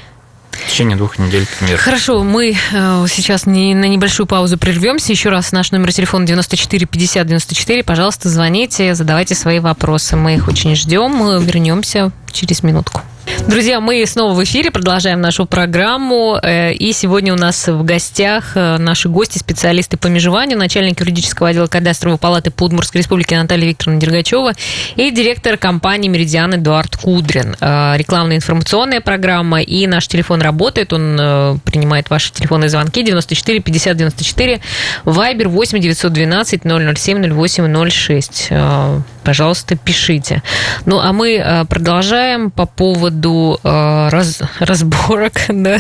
в 0.51 0.71
течение 0.71 0.97
двух 0.97 1.19
недель 1.19 1.47
примерно. 1.59 1.79
Хорошо, 1.79 2.23
мы 2.23 2.53
э, 2.53 3.07
сейчас 3.09 3.47
не, 3.47 3.75
на 3.75 3.87
небольшую 3.87 4.27
паузу 4.27 4.57
прервемся. 4.57 5.13
Еще 5.13 5.29
раз 5.29 5.53
наш 5.53 5.73
номер 5.73 5.93
телефона 5.93 6.27
94 6.27 6.87
50 6.87 7.27
94. 7.27 7.83
Пожалуйста, 7.83 8.29
звоните, 8.29 8.95
задавайте 8.95 9.35
свои 9.35 9.59
вопросы. 9.59 10.17
Мы 10.17 10.35
их 10.35 10.49
очень 10.49 10.77
ждем. 10.77 11.11
Мы 11.11 11.43
вернемся 11.43 12.13
через 12.33 12.63
минутку. 12.63 13.03
Друзья, 13.43 13.81
мы 13.81 14.07
снова 14.07 14.33
в 14.33 14.43
эфире, 14.45 14.71
продолжаем 14.71 15.21
нашу 15.21 15.45
программу. 15.45 16.39
Э, 16.43 16.73
и 16.73 16.93
сегодня 16.93 17.35
у 17.35 17.37
нас 17.37 17.69
в 17.69 17.85
гостях 17.85 18.53
э, 18.55 18.79
наши 18.79 19.09
гости, 19.09 19.39
специалисты 19.39 19.97
по 19.99 20.07
межеванию, 20.07 20.57
начальник 20.57 21.01
юридического 21.01 21.51
отдела 21.51 21.67
кадастровой 21.67 22.17
палаты 22.17 22.51
по 22.51 22.65
Удмуртской 22.65 23.01
республике 23.01 23.37
Наталья 23.37 23.67
Викторовна 23.67 24.01
Дергачева 24.01 24.53
и 24.97 25.11
директор 25.11 25.59
компании 25.59 26.09
«Меридиан» 26.09 26.55
Эдуард 26.55 26.97
Кудрин. 26.97 27.55
Э, 27.61 27.95
рекламная 27.97 28.37
информационная 28.37 29.01
программа. 29.01 29.61
И 29.61 29.87
наш 29.87 30.09
телефон 30.09 30.41
работает, 30.41 30.93
он 30.93 31.17
принимает 31.65 32.11
ваши 32.11 32.33
телефонные 32.33 32.71
звонки 32.71 33.03
94 33.03 33.61
50 33.61 33.97
94, 33.97 34.61
Вайбер 35.05 35.49
8 35.49 35.81
912 35.81 36.63
007 36.63 37.33
08 37.33 37.91
06. 37.91 38.51
Пожалуйста, 39.23 39.77
пишите. 39.77 40.43
Ну, 40.87 40.99
а 41.01 41.13
мы 41.13 41.67
продолжаем 41.69 42.51
по 42.51 42.67
поводу 42.67 43.24
поводу 43.25 43.61
э, 43.63 44.09
раз, 44.11 44.41
разборок, 44.59 45.33
да, 45.49 45.79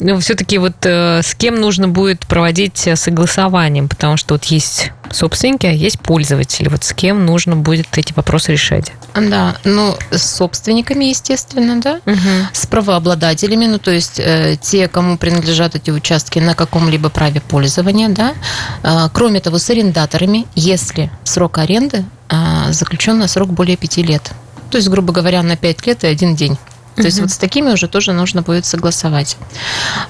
но 0.00 0.18
все-таки 0.18 0.58
вот 0.58 0.74
э, 0.84 1.20
с 1.22 1.34
кем 1.34 1.60
нужно 1.60 1.88
будет 1.88 2.26
проводить 2.26 2.88
согласование, 2.94 3.84
потому 3.84 4.16
что 4.16 4.34
вот 4.34 4.44
есть 4.44 4.92
собственники, 5.10 5.66
а 5.66 5.70
есть 5.70 6.00
пользователи. 6.00 6.68
Вот 6.68 6.82
с 6.82 6.92
кем 6.92 7.26
нужно 7.26 7.54
будет 7.54 7.86
эти 7.96 8.12
вопросы 8.14 8.52
решать? 8.52 8.92
Да, 9.14 9.56
ну, 9.64 9.94
с 10.10 10.36
собственниками, 10.36 11.06
естественно, 11.06 11.80
да, 11.80 12.00
угу. 12.06 12.18
с 12.52 12.66
правообладателями, 12.66 13.66
ну, 13.66 13.78
то 13.78 13.90
есть 13.90 14.18
э, 14.18 14.56
те, 14.60 14.88
кому 14.88 15.16
принадлежат 15.16 15.74
эти 15.76 15.90
участки 15.90 16.38
на 16.38 16.54
каком-либо 16.54 17.08
праве 17.08 17.40
пользования, 17.40 18.08
да. 18.08 18.34
Э, 18.82 19.08
кроме 19.12 19.40
того, 19.40 19.58
с 19.58 19.70
арендаторами, 19.70 20.46
если 20.54 21.10
срок 21.24 21.58
аренды 21.58 22.04
э, 22.28 22.72
заключен 22.72 23.18
на 23.18 23.28
срок 23.28 23.50
более 23.52 23.76
пяти 23.76 24.02
лет. 24.02 24.32
То 24.70 24.78
есть, 24.78 24.88
грубо 24.88 25.12
говоря, 25.12 25.42
на 25.42 25.56
5 25.56 25.86
лет 25.86 26.04
и 26.04 26.08
один 26.08 26.34
день. 26.34 26.58
То 26.96 27.02
есть 27.02 27.20
вот 27.20 27.30
с 27.30 27.36
такими 27.36 27.70
уже 27.70 27.88
тоже 27.88 28.12
нужно 28.12 28.42
будет 28.42 28.64
согласовать. 28.64 29.36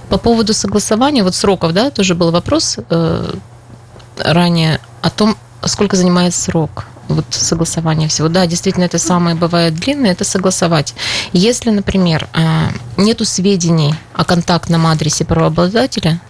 По 0.09 0.19
поводу 0.19 0.55
согласования, 0.55 1.25
вот 1.25 1.35
сроков, 1.35 1.73
да, 1.73 1.91
тоже 1.91 2.15
был 2.15 2.31
вопрос 2.31 2.79
э, 2.89 3.35
ранее 4.19 4.81
о 5.03 5.11
том, 5.11 5.37
сколько 5.65 5.97
занимает 5.97 6.35
срок 6.35 6.87
вот 7.09 7.27
согласования 7.31 8.09
всего. 8.09 8.29
Да, 8.29 8.47
действительно, 8.47 8.85
это 8.85 8.99
самое 8.99 9.37
бывает 9.37 9.75
длинное, 9.75 10.13
это 10.13 10.25
согласовать. 10.25 10.95
Если, 11.33 11.71
например, 11.71 12.29
э, 12.33 12.69
нету 12.97 13.25
сведений 13.25 13.95
о 14.15 14.25
контактном 14.25 14.87
адресе 14.87 15.25
правообладателя, 15.25 16.21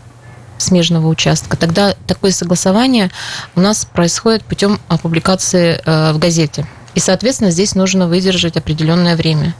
смежного 0.58 1.08
участка, 1.08 1.56
тогда 1.56 1.94
такое 2.06 2.30
согласование 2.30 3.10
у 3.54 3.60
нас 3.60 3.84
происходит 3.84 4.42
путем 4.42 4.80
публикации 5.02 5.80
э, 5.84 6.12
в 6.12 6.18
газете. 6.18 6.66
И, 6.96 6.98
соответственно, 6.98 7.50
здесь 7.50 7.74
нужно 7.74 8.08
выдержать 8.08 8.56
определенное 8.56 9.16
время. 9.16 9.54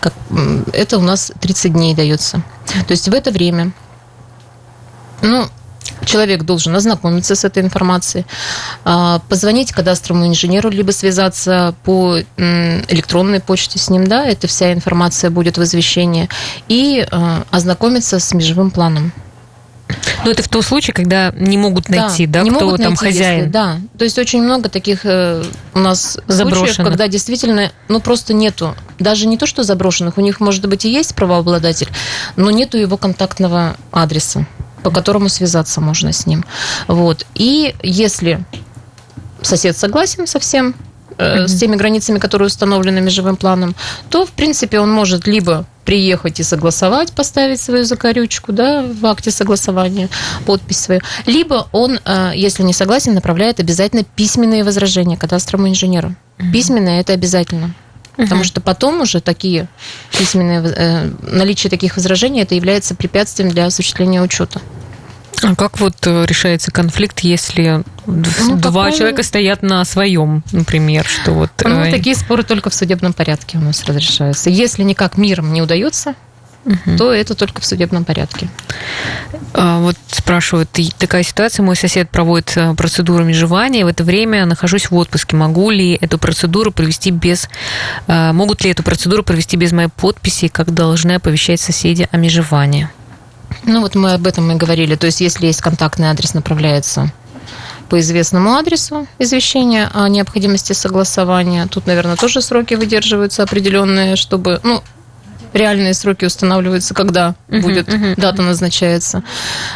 Как, 0.00 0.12
это 0.72 0.98
у 0.98 1.00
нас 1.00 1.30
30 1.40 1.72
дней 1.72 1.94
дается. 1.94 2.42
То 2.66 2.90
есть 2.90 3.08
в 3.08 3.14
это 3.14 3.30
время 3.30 3.72
ну, 5.22 5.46
человек 6.04 6.42
должен 6.42 6.74
ознакомиться 6.74 7.36
с 7.36 7.44
этой 7.44 7.62
информацией, 7.62 8.26
а, 8.84 9.20
позвонить 9.28 9.70
кадастровому 9.70 10.26
инженеру, 10.26 10.68
либо 10.68 10.90
связаться 10.90 11.76
по 11.84 12.18
электронной 12.18 13.38
почте 13.38 13.78
с 13.78 13.88
ним, 13.88 14.08
да, 14.08 14.26
эта 14.26 14.48
вся 14.48 14.72
информация 14.72 15.30
будет 15.30 15.58
в 15.58 15.62
извещении, 15.62 16.28
и 16.66 17.06
а, 17.08 17.44
ознакомиться 17.52 18.18
с 18.18 18.34
межевым 18.34 18.72
планом. 18.72 19.12
Но 20.24 20.30
это 20.30 20.42
в 20.42 20.48
том 20.48 20.62
случае, 20.62 20.94
когда 20.94 21.32
не 21.36 21.58
могут 21.58 21.88
найти, 21.88 22.26
да, 22.26 22.40
да 22.40 22.44
не 22.44 22.50
кто 22.50 22.64
могут 22.64 22.82
там 22.82 22.94
найти, 22.94 23.04
хозяин. 23.04 23.38
Если, 23.38 23.50
да, 23.50 23.78
то 23.98 24.04
есть 24.04 24.18
очень 24.18 24.42
много 24.42 24.68
таких 24.68 25.00
э, 25.04 25.44
у 25.74 25.78
нас 25.78 26.18
заброшенных, 26.26 26.74
случаев, 26.74 26.88
когда 26.88 27.08
действительно, 27.08 27.72
ну 27.88 28.00
просто 28.00 28.34
нету, 28.34 28.74
даже 28.98 29.26
не 29.26 29.38
то, 29.38 29.46
что 29.46 29.62
заброшенных, 29.62 30.18
у 30.18 30.20
них 30.20 30.40
может 30.40 30.66
быть 30.66 30.84
и 30.84 30.92
есть 30.92 31.14
правообладатель, 31.14 31.88
но 32.36 32.50
нету 32.50 32.78
его 32.78 32.96
контактного 32.96 33.76
адреса 33.90 34.46
по 34.82 34.90
которому 34.90 35.28
связаться 35.28 35.80
можно 35.82 36.10
с 36.10 36.26
ним. 36.26 36.42
Вот. 36.88 37.26
И 37.34 37.74
если 37.82 38.42
сосед 39.42 39.76
согласен 39.76 40.26
со 40.26 40.38
всем, 40.38 40.74
mm-hmm. 41.20 41.48
с 41.48 41.58
теми 41.58 41.76
границами, 41.76 42.18
которые 42.18 42.46
установлены 42.46 43.00
межевым 43.00 43.36
планом, 43.36 43.74
то, 44.08 44.26
в 44.26 44.30
принципе, 44.30 44.80
он 44.80 44.90
может 44.90 45.26
либо 45.26 45.66
приехать 45.84 46.40
и 46.40 46.42
согласовать, 46.42 47.12
поставить 47.12 47.60
свою 47.60 47.84
закорючку 47.84 48.52
да, 48.52 48.82
в 48.82 49.04
акте 49.06 49.30
согласования, 49.30 50.08
подпись 50.46 50.78
свою. 50.78 51.00
Либо 51.26 51.68
он, 51.72 51.98
э, 52.04 52.32
если 52.34 52.62
не 52.62 52.72
согласен, 52.72 53.14
направляет 53.14 53.60
обязательно 53.60 54.04
письменные 54.04 54.62
возражения 54.62 55.16
кадастровому 55.16 55.68
инженеру. 55.68 56.14
Mm-hmm. 56.38 56.52
Письменное– 56.52 57.00
это 57.02 57.12
обязательно. 57.12 57.74
Потому 58.16 58.44
что 58.44 58.60
потом 58.60 59.00
уже 59.00 59.20
такие 59.20 59.66
письменные, 60.16 60.62
э, 60.62 61.10
наличие 61.22 61.70
таких 61.70 61.96
возражений 61.96 62.42
это 62.42 62.54
является 62.54 62.94
препятствием 62.94 63.50
для 63.50 63.66
осуществления 63.66 64.20
учета. 64.20 64.60
А 65.42 65.54
как 65.54 65.80
вот 65.80 65.94
э, 66.06 66.26
решается 66.26 66.70
конфликт, 66.70 67.20
если 67.20 67.82
ну, 68.06 68.56
два 68.56 68.84
какой... 68.84 68.98
человека 68.98 69.22
стоят 69.22 69.62
на 69.62 69.84
своем, 69.84 70.42
например, 70.52 71.06
что 71.06 71.32
вот... 71.32 71.50
Ну, 71.64 71.80
э... 71.80 71.90
такие 71.90 72.14
споры 72.14 72.42
только 72.42 72.68
в 72.68 72.74
судебном 72.74 73.12
порядке 73.12 73.56
у 73.56 73.60
нас 73.60 73.82
разрешаются. 73.84 74.50
Если 74.50 74.82
никак 74.82 75.16
миром 75.16 75.52
не 75.52 75.62
удается, 75.62 76.14
угу. 76.66 76.96
то 76.98 77.12
это 77.12 77.34
только 77.34 77.62
в 77.62 77.64
судебном 77.64 78.04
порядке. 78.04 78.48
А, 79.54 79.80
вот 79.80 79.96
спрашивают, 80.08 80.68
такая 80.98 81.22
ситуация, 81.22 81.64
мой 81.64 81.76
сосед 81.76 82.10
проводит 82.10 82.52
э, 82.56 82.74
процедуру 82.74 83.24
межевания, 83.24 83.86
в 83.86 83.88
это 83.88 84.04
время 84.04 84.44
нахожусь 84.44 84.90
в 84.90 84.94
отпуске, 84.94 85.36
могу 85.36 85.70
ли 85.70 85.96
эту 86.00 86.18
процедуру 86.18 86.70
провести 86.70 87.10
без... 87.10 87.48
Могут 88.06 88.62
ли 88.62 88.70
эту 88.70 88.82
процедуру 88.82 89.22
провести 89.22 89.56
без 89.56 89.72
моей 89.72 89.88
подписи, 89.88 90.48
как 90.48 90.74
должны 90.74 91.12
оповещать 91.12 91.60
соседи 91.60 92.08
о 92.12 92.18
межевании? 92.18 92.90
Ну 93.64 93.80
вот 93.80 93.94
мы 93.94 94.14
об 94.14 94.26
этом 94.26 94.50
и 94.52 94.54
говорили. 94.56 94.96
То 94.96 95.06
есть 95.06 95.20
если 95.20 95.46
есть 95.46 95.60
контактный 95.60 96.08
адрес, 96.08 96.34
направляется 96.34 97.12
по 97.88 97.98
известному 97.98 98.54
адресу 98.54 99.06
извещение 99.18 99.88
о 99.92 100.08
необходимости 100.08 100.72
согласования. 100.72 101.66
Тут, 101.66 101.86
наверное, 101.86 102.16
тоже 102.16 102.40
сроки 102.40 102.74
выдерживаются 102.74 103.42
определенные, 103.42 104.14
чтобы, 104.14 104.60
ну, 104.62 104.80
реальные 105.52 105.94
сроки 105.94 106.24
устанавливаются, 106.24 106.94
когда 106.94 107.34
Мгм, 107.48 107.62
будет 107.62 107.88
мгм, 107.88 108.14
дата 108.16 108.42
назначается, 108.42 109.22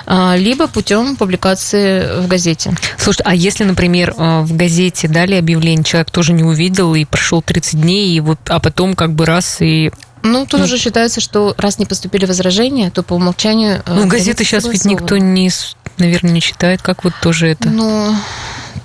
а, 0.07 0.37
либо 0.37 0.69
путем 0.69 1.17
публикации 1.17 2.21
в 2.21 2.29
газете. 2.29 2.73
Слушай, 2.97 3.23
а 3.25 3.35
если, 3.35 3.65
например, 3.65 4.15
э, 4.17 4.41
в 4.43 4.57
газете 4.57 5.09
дали 5.09 5.35
объявление, 5.35 5.85
человек 5.85 6.11
тоже 6.11 6.33
не 6.33 6.45
увидел 6.45 6.95
и 6.95 7.05
прошел 7.05 7.43
30 7.43 7.81
дней, 7.81 8.11
и 8.17 8.21
вот, 8.21 8.39
а 8.47 8.61
потом 8.61 8.95
как 8.95 9.13
бы 9.13 9.27
раз 9.27 9.57
и... 9.61 9.91
Ну, 10.25 10.47
тут 10.47 10.61
Ну. 10.61 10.65
уже 10.65 10.79
считается, 10.79 11.21
что 11.21 11.55
раз 11.59 11.79
не 11.79 11.85
поступили 11.87 12.25
возражения, 12.25 12.91
то 12.91 13.03
по 13.03 13.13
умолчанию... 13.15 13.83
э, 13.87 13.95
Ну, 13.95 14.07
газеты 14.09 14.43
сейчас 14.43 14.65
ведь 14.67 14.85
никто 14.87 15.17
не, 15.19 15.51
наверное, 15.99 16.33
не 16.33 16.41
читает. 16.41 16.81
Как 16.83 17.05
вот 17.05 17.13
тоже 17.23 17.49
это? 17.49 17.69
Ну, 17.69 18.17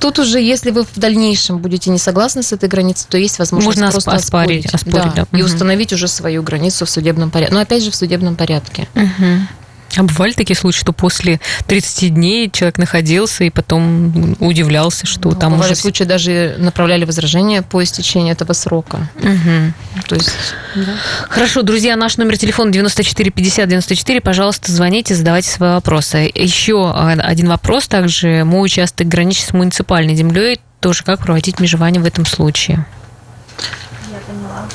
тут 0.02 0.20
уже, 0.20 0.40
если 0.42 0.72
вы 0.72 0.84
в 0.84 0.98
дальнейшем 1.00 1.60
будете 1.60 1.90
не 1.92 1.98
согласны 1.98 2.44
с 2.44 2.52
этой 2.52 2.68
границей, 2.68 3.08
то 3.10 3.18
есть 3.18 3.40
возможность 3.40 3.78
Можно 3.78 3.92
просто 3.92 4.12
оспо- 4.12 4.16
оспорить, 4.16 4.66
оспорить, 4.66 4.98
оспорить, 4.98 5.16
да. 5.16 5.38
и 5.38 5.42
Мгм. 5.42 5.46
установить 5.46 5.94
уже 5.94 6.08
свою 6.10 6.44
границу 6.44 6.86
в 6.86 6.90
судебном 6.90 7.32
порядке. 7.32 7.54
Но 7.56 7.62
опять 7.62 7.84
же 7.84 7.92
в 7.92 7.96
судебном 7.96 8.36
порядке. 8.36 8.88
Мгм. 8.94 9.48
А 9.96 10.04
бывали 10.04 10.34
такие 10.34 10.56
случаи, 10.56 10.80
что 10.80 10.94
после 10.94 11.40
30 11.68 12.14
дней 12.14 12.50
человек 12.52 12.78
находился 12.78 13.44
и 13.44 13.50
потом 13.50 14.36
удивлялся, 14.40 15.06
что 15.06 15.32
там 15.32 15.54
Бывали 15.54 15.72
уже... 15.72 15.82
случаи, 15.82 16.04
даже 16.04 16.56
направляли 16.60 17.06
возражения 17.06 17.62
по 17.62 17.84
истечении 17.84 18.32
этого 18.32 18.54
срока. 18.54 19.10
Мгм. 19.22 19.74
То 20.08 20.16
есть, 20.16 20.32
да. 20.76 20.94
Хорошо, 21.30 21.64
друзья, 21.64 21.96
наш 21.96 22.18
номер 22.18 22.38
телефона 22.38 22.72
94 22.72 23.32
50 23.32 23.68
94. 23.70 24.22
Пожалуйста, 24.22 24.72
звоните, 24.72 25.16
задавайте 25.16 25.50
свои 25.50 25.72
вопросы. 25.72 26.32
Еще 26.34 26.92
а, 26.94 27.12
один 27.12 27.48
вопрос 27.48 27.88
также. 27.88 28.44
Мой 28.44 28.66
участок 28.66 29.08
граничит 29.08 29.48
с 29.48 29.54
муниципальной 29.54 30.16
землей. 30.16 30.60
Тоже 30.80 31.04
как 31.04 31.20
проводить 31.20 31.60
межевание 31.60 32.02
в 32.02 32.06
этом 32.06 32.26
случае? 32.26 32.86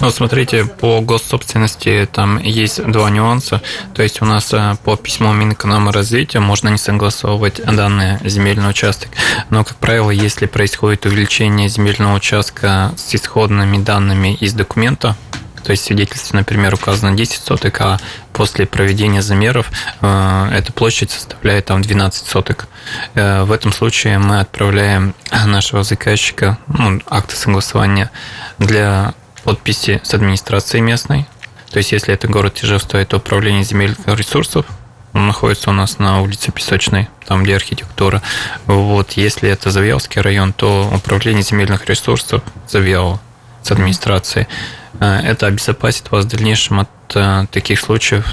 Ну, 0.01 0.11
смотрите, 0.11 0.65
по 0.65 1.01
госсобственности 1.01 2.09
там 2.13 2.39
есть 2.39 2.83
два 2.85 3.11
нюанса. 3.11 3.63
То 3.95 4.03
есть 4.03 4.21
у 4.23 4.25
нас 4.25 4.53
э, 4.53 4.77
по 4.85 4.97
письму 4.97 5.33
Минэкономразвития 5.33 6.41
можно 6.41 6.69
не 6.69 6.79
согласовывать 6.79 7.63
данный 7.65 8.19
земельный 8.29 8.71
участок. 8.71 9.11
Но, 9.51 9.65
как 9.65 9.77
правило, 9.77 10.11
если 10.11 10.47
происходит 10.47 11.07
увеличение 11.07 11.69
земельного 11.69 12.17
участка 12.17 12.93
с 12.97 13.15
исходными 13.15 13.79
данными 13.79 14.35
из 14.35 14.53
документа, 14.53 15.17
то 15.65 15.71
есть 15.71 15.85
свидетельстве, 15.85 16.39
например, 16.39 16.75
указано 16.75 17.17
10 17.17 17.41
соток, 17.41 17.81
а 17.81 17.99
после 18.33 18.67
проведения 18.67 19.23
замеров 19.23 19.71
э, 20.03 20.49
эта 20.53 20.73
площадь 20.73 21.11
составляет 21.11 21.67
там 21.67 21.81
12 21.81 22.27
соток. 22.27 22.69
Э, 23.15 23.45
в 23.45 23.53
этом 23.53 23.73
случае 23.73 24.19
мы 24.19 24.41
отправляем 24.41 25.15
нашего 25.47 25.83
заказчика 25.83 26.59
ну, 26.67 27.01
акты 27.09 27.37
согласования 27.37 28.11
для 28.59 29.15
подписи 29.45 30.01
с 30.03 30.15
администрацией 30.15 30.83
местной. 30.83 31.27
То 31.71 31.79
есть, 31.79 31.93
если 31.93 32.15
это 32.15 32.29
город 32.29 32.59
Ижевск, 32.63 32.89
то 32.89 33.17
управление 33.17 33.63
земельных 33.65 33.99
ресурсов. 34.07 34.67
Он 35.13 35.27
находится 35.29 35.71
у 35.71 35.73
нас 35.73 35.99
на 35.99 36.21
улице 36.23 36.51
Песочной, 36.51 37.09
там 37.27 37.45
где 37.45 37.55
архитектура. 37.55 38.21
Вот, 38.67 39.13
если 39.13 39.49
это 39.49 39.71
Завьяловский 39.71 40.21
район, 40.21 40.53
то 40.53 40.91
управление 40.93 41.43
земельных 41.43 41.87
ресурсов 41.87 42.43
Завьялово 42.69 43.21
с 43.63 43.71
администрацией. 43.71 44.49
Э, 45.01 45.21
Это 45.23 45.47
обезопасит 45.47 46.11
вас 46.11 46.25
в 46.25 46.29
дальнейшем 46.29 46.81
от 46.81 46.89
э, 47.15 47.47
таких 47.51 47.81
случаев, 47.81 48.27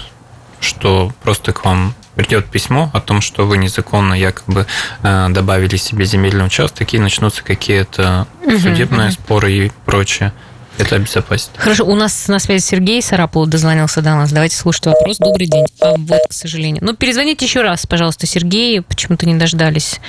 что 0.59 1.11
просто 1.23 1.53
к 1.53 1.65
вам 1.65 1.93
придет 2.15 2.45
письмо 2.47 2.89
о 2.93 2.99
том, 2.99 3.21
что 3.21 3.45
вы 3.45 3.57
незаконно 3.57 4.13
якобы 4.13 4.65
э, 5.03 5.27
добавили 5.29 5.77
себе 5.77 6.05
земельный 6.05 6.45
участок, 6.45 6.93
и 6.93 6.99
начнутся 6.99 7.43
какие-то 7.43 8.27
Мгм, 8.45 8.59
судебные 8.59 9.07
мгм. 9.07 9.11
споры 9.11 9.51
и 9.53 9.71
прочее. 9.85 10.33
Это 10.77 10.95
обезопасит. 10.95 11.49
Хорошо, 11.57 11.85
у 11.85 11.95
нас 11.95 12.27
на 12.27 12.39
связи 12.39 12.63
Сергей 12.63 13.01
Сарапул 13.01 13.45
дозвонился 13.45 14.01
до 14.01 14.15
нас. 14.15 14.31
Давайте 14.31 14.55
слушать 14.55 14.85
вопрос. 14.87 15.17
Добрый 15.17 15.47
день. 15.47 15.65
А 15.81 15.93
вот, 15.97 16.21
к 16.29 16.33
сожалению. 16.33 16.83
Ну, 16.83 16.95
перезвоните 16.95 17.45
еще 17.45 17.61
раз, 17.61 17.85
пожалуйста, 17.85 18.25
Сергей. 18.25 18.81
Почему-то 18.81 19.25
не 19.25 19.35
дождались. 19.35 19.99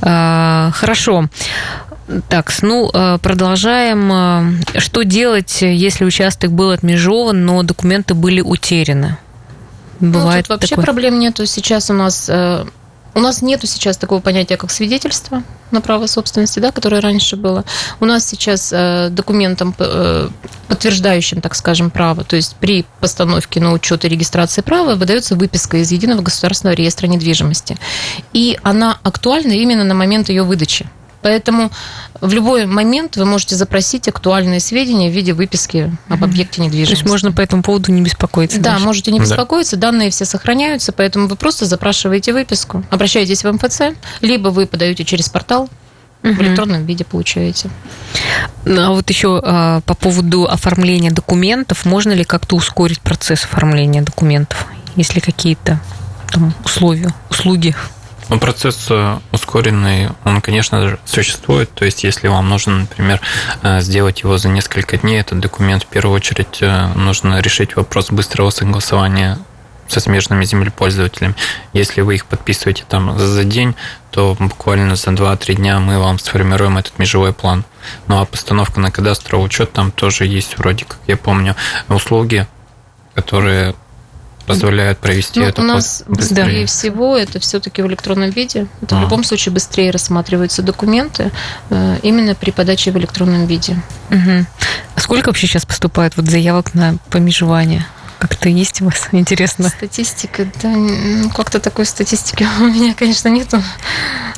А, 0.00 0.70
Хорошо. 0.74 1.28
Так, 2.30 2.50
ну, 2.62 2.90
э, 2.92 3.18
продолжаем. 3.22 4.62
Э, 4.74 4.80
Что 4.80 5.02
делать, 5.02 5.60
если 5.60 6.06
участок 6.06 6.52
был 6.52 6.70
отмежован, 6.70 7.44
но 7.44 7.62
документы 7.62 8.14
были 8.14 8.40
утеряны? 8.40 9.18
Бывает 10.00 10.46
ну, 10.48 10.54
тут 10.54 10.62
вообще 10.62 10.74
такое? 10.74 10.84
проблем 10.84 11.18
нету. 11.18 11.44
Сейчас 11.44 11.90
у 11.90 11.92
нас 11.92 12.30
э, 12.30 12.64
у 13.14 13.20
нас 13.20 13.42
нету 13.42 13.66
сейчас 13.66 13.96
такого 13.96 14.20
понятия, 14.20 14.56
как 14.56 14.70
свидетельство 14.70 15.42
на 15.70 15.80
право 15.80 16.06
собственности, 16.06 16.60
да, 16.60 16.72
которое 16.72 17.00
раньше 17.00 17.36
было. 17.36 17.64
У 18.00 18.04
нас 18.04 18.26
сейчас 18.26 18.72
э, 18.72 19.08
документом, 19.10 19.74
э, 19.78 20.28
подтверждающим, 20.68 21.40
так 21.40 21.54
скажем, 21.54 21.90
право, 21.90 22.24
то 22.24 22.36
есть 22.36 22.56
при 22.56 22.84
постановке 23.00 23.60
на 23.60 23.72
учет 23.72 24.04
и 24.04 24.08
регистрации 24.08 24.60
права 24.60 24.94
выдается 24.94 25.36
выписка 25.36 25.78
из 25.78 25.90
Единого 25.92 26.22
государственного 26.22 26.74
реестра 26.74 27.06
недвижимости. 27.06 27.76
И 28.32 28.58
она 28.62 28.98
актуальна 29.02 29.52
именно 29.52 29.84
на 29.84 29.94
момент 29.94 30.28
ее 30.28 30.42
выдачи. 30.42 30.86
Поэтому 31.20 31.70
в 32.20 32.32
любой 32.32 32.66
момент 32.66 33.16
вы 33.16 33.24
можете 33.24 33.56
запросить 33.56 34.06
актуальные 34.08 34.60
сведения 34.60 35.10
в 35.10 35.12
виде 35.12 35.32
выписки 35.32 35.96
об 36.08 36.22
объекте 36.22 36.56
То 36.58 36.62
недвижимости. 36.64 37.02
есть 37.02 37.10
можно 37.10 37.32
по 37.32 37.40
этому 37.40 37.62
поводу 37.62 37.90
не 37.92 38.02
беспокоиться? 38.02 38.60
Да, 38.60 38.70
дальше? 38.72 38.84
можете 38.86 39.10
не 39.12 39.18
Да. 39.18 39.24
беспокоиться, 39.24 39.76
данные 39.76 40.10
все 40.10 40.24
сохраняются, 40.24 40.92
поэтому 40.92 41.26
вы 41.26 41.36
просто 41.36 41.66
запрашиваете 41.66 42.32
выписку, 42.32 42.84
обращаетесь 42.90 43.42
в 43.44 43.52
МФЦ, 43.52 43.80
либо 44.20 44.48
вы 44.48 44.66
подаете 44.66 45.04
через 45.04 45.28
портал, 45.28 45.68
в 46.22 46.40
электронном 46.42 46.84
виде 46.84 47.04
получаете. 47.04 47.70
Ну, 48.64 48.80
А 48.82 48.90
вот 48.90 49.08
еще 49.08 49.40
а, 49.42 49.80
по 49.82 49.94
поводу 49.94 50.44
оформления 50.46 51.10
документов, 51.12 51.84
можно 51.84 52.12
ли 52.12 52.24
как-то 52.24 52.56
ускорить 52.56 53.00
процесс 53.00 53.44
оформления 53.44 54.02
документов, 54.02 54.66
если 54.96 55.20
какие-то 55.20 55.80
там 56.32 56.52
условия, 56.64 57.14
услуги? 57.30 57.74
Ну, 58.28 58.38
процесс 58.38 58.88
э, 58.90 59.18
ускоренный, 59.32 60.10
он, 60.24 60.40
конечно 60.42 60.86
же, 60.86 60.98
существует. 61.06 61.72
То 61.74 61.86
есть, 61.86 62.04
если 62.04 62.28
вам 62.28 62.48
нужно, 62.48 62.80
например, 62.80 63.20
э, 63.62 63.80
сделать 63.80 64.20
его 64.20 64.36
за 64.36 64.48
несколько 64.48 64.98
дней, 64.98 65.20
этот 65.20 65.40
документ, 65.40 65.84
в 65.84 65.86
первую 65.86 66.16
очередь, 66.16 66.58
э, 66.60 66.88
нужно 66.94 67.40
решить 67.40 67.76
вопрос 67.76 68.10
быстрого 68.10 68.50
согласования 68.50 69.38
со 69.88 70.00
смежными 70.00 70.44
землепользователями. 70.44 71.34
Если 71.72 72.02
вы 72.02 72.16
их 72.16 72.26
подписываете 72.26 72.84
там 72.86 73.18
за 73.18 73.44
день, 73.44 73.74
то 74.10 74.36
буквально 74.38 74.96
за 74.96 75.10
2-3 75.10 75.54
дня 75.54 75.80
мы 75.80 75.98
вам 75.98 76.18
сформируем 76.18 76.76
этот 76.76 76.98
межевой 76.98 77.32
план. 77.32 77.64
Ну 78.06 78.20
а 78.20 78.26
постановка 78.26 78.80
на 78.80 78.90
кадастровый 78.90 79.46
учет 79.46 79.72
там 79.72 79.90
тоже 79.90 80.26
есть 80.26 80.58
вроде 80.58 80.84
как, 80.84 80.98
я 81.06 81.16
помню, 81.16 81.56
услуги, 81.88 82.46
которые 83.14 83.74
позволяют 84.48 84.98
провести 84.98 85.38
Ну, 85.40 85.46
это 85.46 85.62
у 85.62 85.64
нас 85.64 86.02
под- 86.06 86.16
быстрее 86.18 86.66
всего 86.66 87.16
это 87.16 87.38
все-таки 87.40 87.82
в 87.82 87.86
электронном 87.86 88.30
виде. 88.30 88.66
Это 88.82 88.96
в 88.96 88.98
А. 88.98 89.02
любом 89.02 89.24
случае 89.24 89.52
быстрее 89.52 89.90
рассматриваются 89.90 90.62
документы 90.62 91.30
э, 91.70 91.98
именно 92.02 92.34
при 92.34 92.50
подаче 92.50 92.90
в 92.90 92.96
электронном 92.98 93.46
виде. 93.46 93.76
А 94.10 95.00
сколько 95.00 95.28
вообще 95.28 95.46
сейчас 95.46 95.64
поступает 95.66 96.16
вот 96.16 96.26
заявок 96.26 96.74
на 96.74 96.96
помежевание? 97.10 97.86
Как-то 98.18 98.48
есть 98.48 98.82
у 98.82 98.86
вас? 98.86 99.08
Интересно. 99.12 99.68
Статистика, 99.68 100.44
да, 100.60 100.72
м, 100.72 101.30
как-то 101.30 101.60
такой 101.60 101.84
статистики 101.86 102.44
у 102.60 102.64
меня, 102.64 102.92
конечно, 102.94 103.28
нету. 103.28 103.62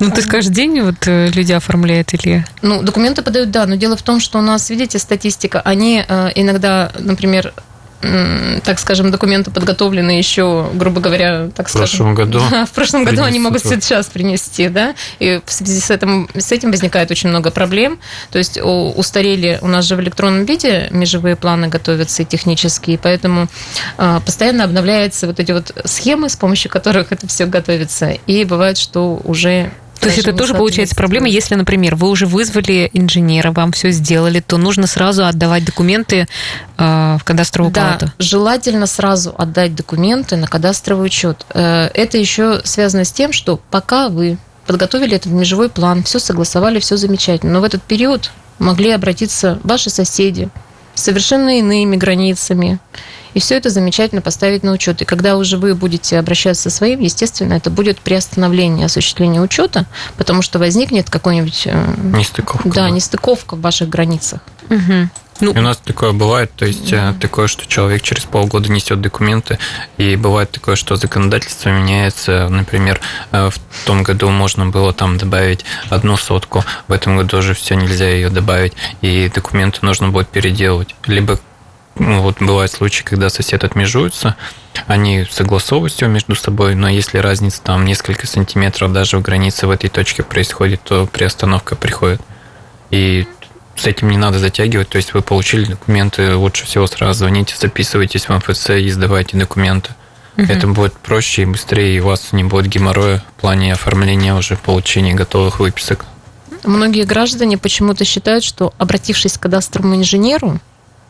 Ну, 0.01 0.11
то 0.11 0.17
есть 0.17 0.29
каждый 0.29 0.53
день 0.53 0.81
вот 0.83 1.07
э, 1.07 1.29
люди 1.31 1.53
оформляют 1.53 2.13
или... 2.13 2.45
Ну, 2.61 2.83
документы 2.83 3.23
подают, 3.23 3.51
да, 3.51 3.65
но 3.67 3.77
дело 3.77 3.97
в 3.97 4.03
том, 4.03 4.21
что 4.21 4.39
у 4.39 4.43
нас, 4.43 4.69
видите, 4.69 4.99
статистика, 4.99 5.61
они 5.63 6.05
э, 6.07 6.29
иногда, 6.35 6.93
например, 6.99 7.55
так 8.01 8.79
скажем, 8.79 9.11
документы 9.11 9.51
подготовлены 9.51 10.13
еще, 10.13 10.71
грубо 10.73 11.01
говоря, 11.01 11.51
так 11.55 11.69
В 11.69 11.73
прошлом 11.73 12.15
скажем. 12.15 12.15
году 12.15 12.41
Да, 12.51 12.65
в 12.67 12.71
прошлом 12.71 13.05
году 13.05 13.23
они 13.23 13.39
могут 13.39 13.63
сейчас 13.63 14.07
принести, 14.07 14.69
да, 14.69 14.95
и 15.19 15.41
в 15.45 15.53
связи 15.53 15.81
с 15.81 15.91
этим, 15.91 16.29
с 16.35 16.51
этим 16.51 16.71
возникает 16.71 17.11
очень 17.11 17.29
много 17.29 17.51
проблем. 17.51 17.99
То 18.31 18.39
есть 18.39 18.59
устарели, 18.63 19.59
у 19.61 19.69
нас 19.69 19.85
же 19.85 19.97
в 19.97 20.01
электронном 20.01 20.47
виде 20.47 20.89
межевые 20.91 21.37
планы 21.37 21.69
готовятся 21.69 22.23
и 22.23 22.25
технические, 22.25 22.99
поэтому 22.99 23.49
а, 23.99 24.21
постоянно 24.21 24.65
обновляются 24.65 25.27
вот 25.27 25.39
эти 25.39 25.53
вот 25.53 25.73
схемы, 25.85 26.31
с 26.31 26.37
помощью 26.37 26.71
которых 26.71 27.13
это 27.13 27.27
все 27.27 27.45
готовится, 27.45 28.11
и 28.27 28.45
бывает, 28.45 28.79
что 28.79 29.21
уже 29.25 29.71
То 30.01 30.07
есть 30.09 30.19
это 30.19 30.33
тоже 30.33 30.55
получается 30.55 30.97
проблема, 30.97 31.29
если, 31.29 31.55
например, 31.55 31.95
вы 31.95 32.09
уже 32.09 32.27
вызвали 32.27 32.91
инженера, 32.93 33.53
вам 33.53 33.73
все 33.73 33.91
сделали, 33.91 34.41
то 34.41 34.57
нужно 34.57 34.87
сразу 34.87 35.27
отдавать 35.27 35.65
документы 35.65 36.27
э, 36.79 37.17
в 37.21 37.25
кадастровую 37.25 37.73
Да, 37.73 37.83
палату. 37.99 38.13
желательно 38.19 38.87
сразу 38.87 39.35
отдать 39.37 39.75
документы 39.75 40.37
на 40.37 40.47
кадастровый 40.47 41.07
учет. 41.07 41.45
Э, 41.55 41.89
Это 41.95 42.17
еще 42.19 42.61
связано 42.65 43.05
с 43.05 43.13
тем, 43.13 43.33
что 43.33 43.61
пока 43.71 44.09
вы 44.09 44.39
подготовили 44.67 45.17
этот 45.17 45.33
межевой 45.33 45.69
план, 45.69 46.03
все 46.03 46.19
согласовали, 46.19 46.79
все 46.81 46.97
замечательно, 46.97 47.53
но 47.55 47.61
в 47.61 47.65
этот 47.65 47.83
период 47.83 48.31
могли 48.59 48.91
обратиться 48.91 49.59
ваши 49.65 49.91
соседи 49.91 50.49
с 50.95 51.03
совершенно 51.03 51.59
иными 51.59 51.97
границами, 51.97 52.79
и 53.35 53.41
все 53.41 53.57
это 53.57 53.71
замечательно 53.71 54.23
поставить 54.23 54.63
на 54.63 54.73
учет. 54.73 55.03
И 55.03 55.05
когда 55.05 55.37
уже 55.37 55.57
вы 55.57 55.75
будете 55.75 56.19
обращаться 56.19 56.71
со 56.71 56.77
своим, 56.77 57.01
естественно, 57.01 57.55
это 57.55 57.71
будет 57.71 58.01
приостановление 58.01 58.87
осуществления 58.87 59.41
учета, 59.41 59.87
потому 60.17 60.43
что 60.43 60.59
возникнет 60.59 61.11
какой-нибудь 61.11 61.63
э, 61.67 61.95
нестыковка. 62.03 62.69
да, 62.69 62.91
нестыковка 62.91 63.57
в 63.57 63.61
ваших 63.61 63.89
границах. 63.89 64.41
Мгм. 64.69 65.11
Ну, 65.41 65.53
и 65.53 65.59
у 65.59 65.63
нас 65.63 65.79
такое 65.79 66.13
бывает, 66.13 66.53
то 66.55 66.67
есть 66.67 66.91
да. 66.91 67.15
такое, 67.19 67.47
что 67.47 67.67
человек 67.67 68.03
через 68.03 68.25
полгода 68.25 68.71
несет 68.71 69.01
документы, 69.01 69.59
и 69.97 70.17
бывает 70.17 70.51
такое, 70.51 70.77
что 70.77 70.97
законодательство 70.97 71.71
меняется, 71.71 72.49
например, 72.51 73.01
в 73.31 73.55
том 73.87 74.03
году 74.03 74.29
можно 74.29 74.67
было 74.67 74.93
там 74.93 75.17
добавить 75.17 75.65
одну 75.89 76.17
сотку, 76.19 76.63
в 76.89 76.93
этом 76.93 77.17
году 77.17 77.39
уже 77.39 77.55
все 77.55 77.75
нельзя 77.75 78.09
ее 78.11 78.29
добавить, 78.29 78.75
и 79.01 79.31
документы 79.35 79.79
нужно 79.83 80.11
будет 80.11 80.29
переделывать. 80.29 80.95
Либо 81.07 81.41
ну, 81.97 82.23
вот 82.23 82.41
бывают 82.41 82.73
случаи, 82.73 83.03
когда 83.03 83.29
сосед 83.31 83.65
отмежуется, 83.65 84.37
они 84.87 85.27
согласовывают 85.31 85.93
все 85.93 86.07
между 86.07 86.35
собой, 86.35 86.75
но 86.75 86.89
если 86.89 87.19
разница 87.19 87.61
там 87.63 87.85
несколько 87.85 88.27
сантиметров 88.27 88.93
даже 88.93 89.19
в 89.19 89.23
границе 89.23 89.67
в 89.67 89.71
этой 89.71 89.91
точке 89.91 90.23
происходит, 90.23 90.81
то 90.83 91.07
приостановка 91.07 91.77
приходит. 91.77 92.21
И 92.91 93.27
с 93.77 93.87
этим 93.87 94.11
не 94.11 94.19
надо 94.19 94.39
затягивать, 94.39 94.89
то 94.89 94.97
есть 94.97 95.15
вы 95.15 95.23
получили 95.23 95.65
документы, 95.65 96.35
лучше 96.35 96.67
всего 96.67 96.87
сразу 96.87 97.21
звоните, 97.21 97.55
записывайтесь 97.59 98.29
в 98.29 98.31
МФЦ 98.31 98.71
и 98.71 98.89
сдавайте 98.91 99.37
документы. 99.37 99.91
Угу. 100.37 100.47
Это 100.47 100.67
будет 100.69 100.93
проще 100.95 101.43
и 101.43 101.47
быстрее, 101.47 101.97
и 101.97 102.01
у 102.01 102.07
вас 102.07 102.33
не 102.33 102.45
будет 102.45 102.67
геморроя 102.67 103.23
в 103.37 103.41
плане 103.41 103.73
оформления 103.73 104.35
уже 104.35 104.57
получения 104.57 105.15
готовых 105.15 105.61
выписок. 105.61 106.05
Многие 106.65 107.05
граждане 107.05 107.59
почему-то 107.59 108.05
считают, 108.05 108.45
что 108.45 108.75
обратившись 108.79 109.39
к 109.39 109.41
кадастровому 109.41 109.97
инженеру, 109.97 110.61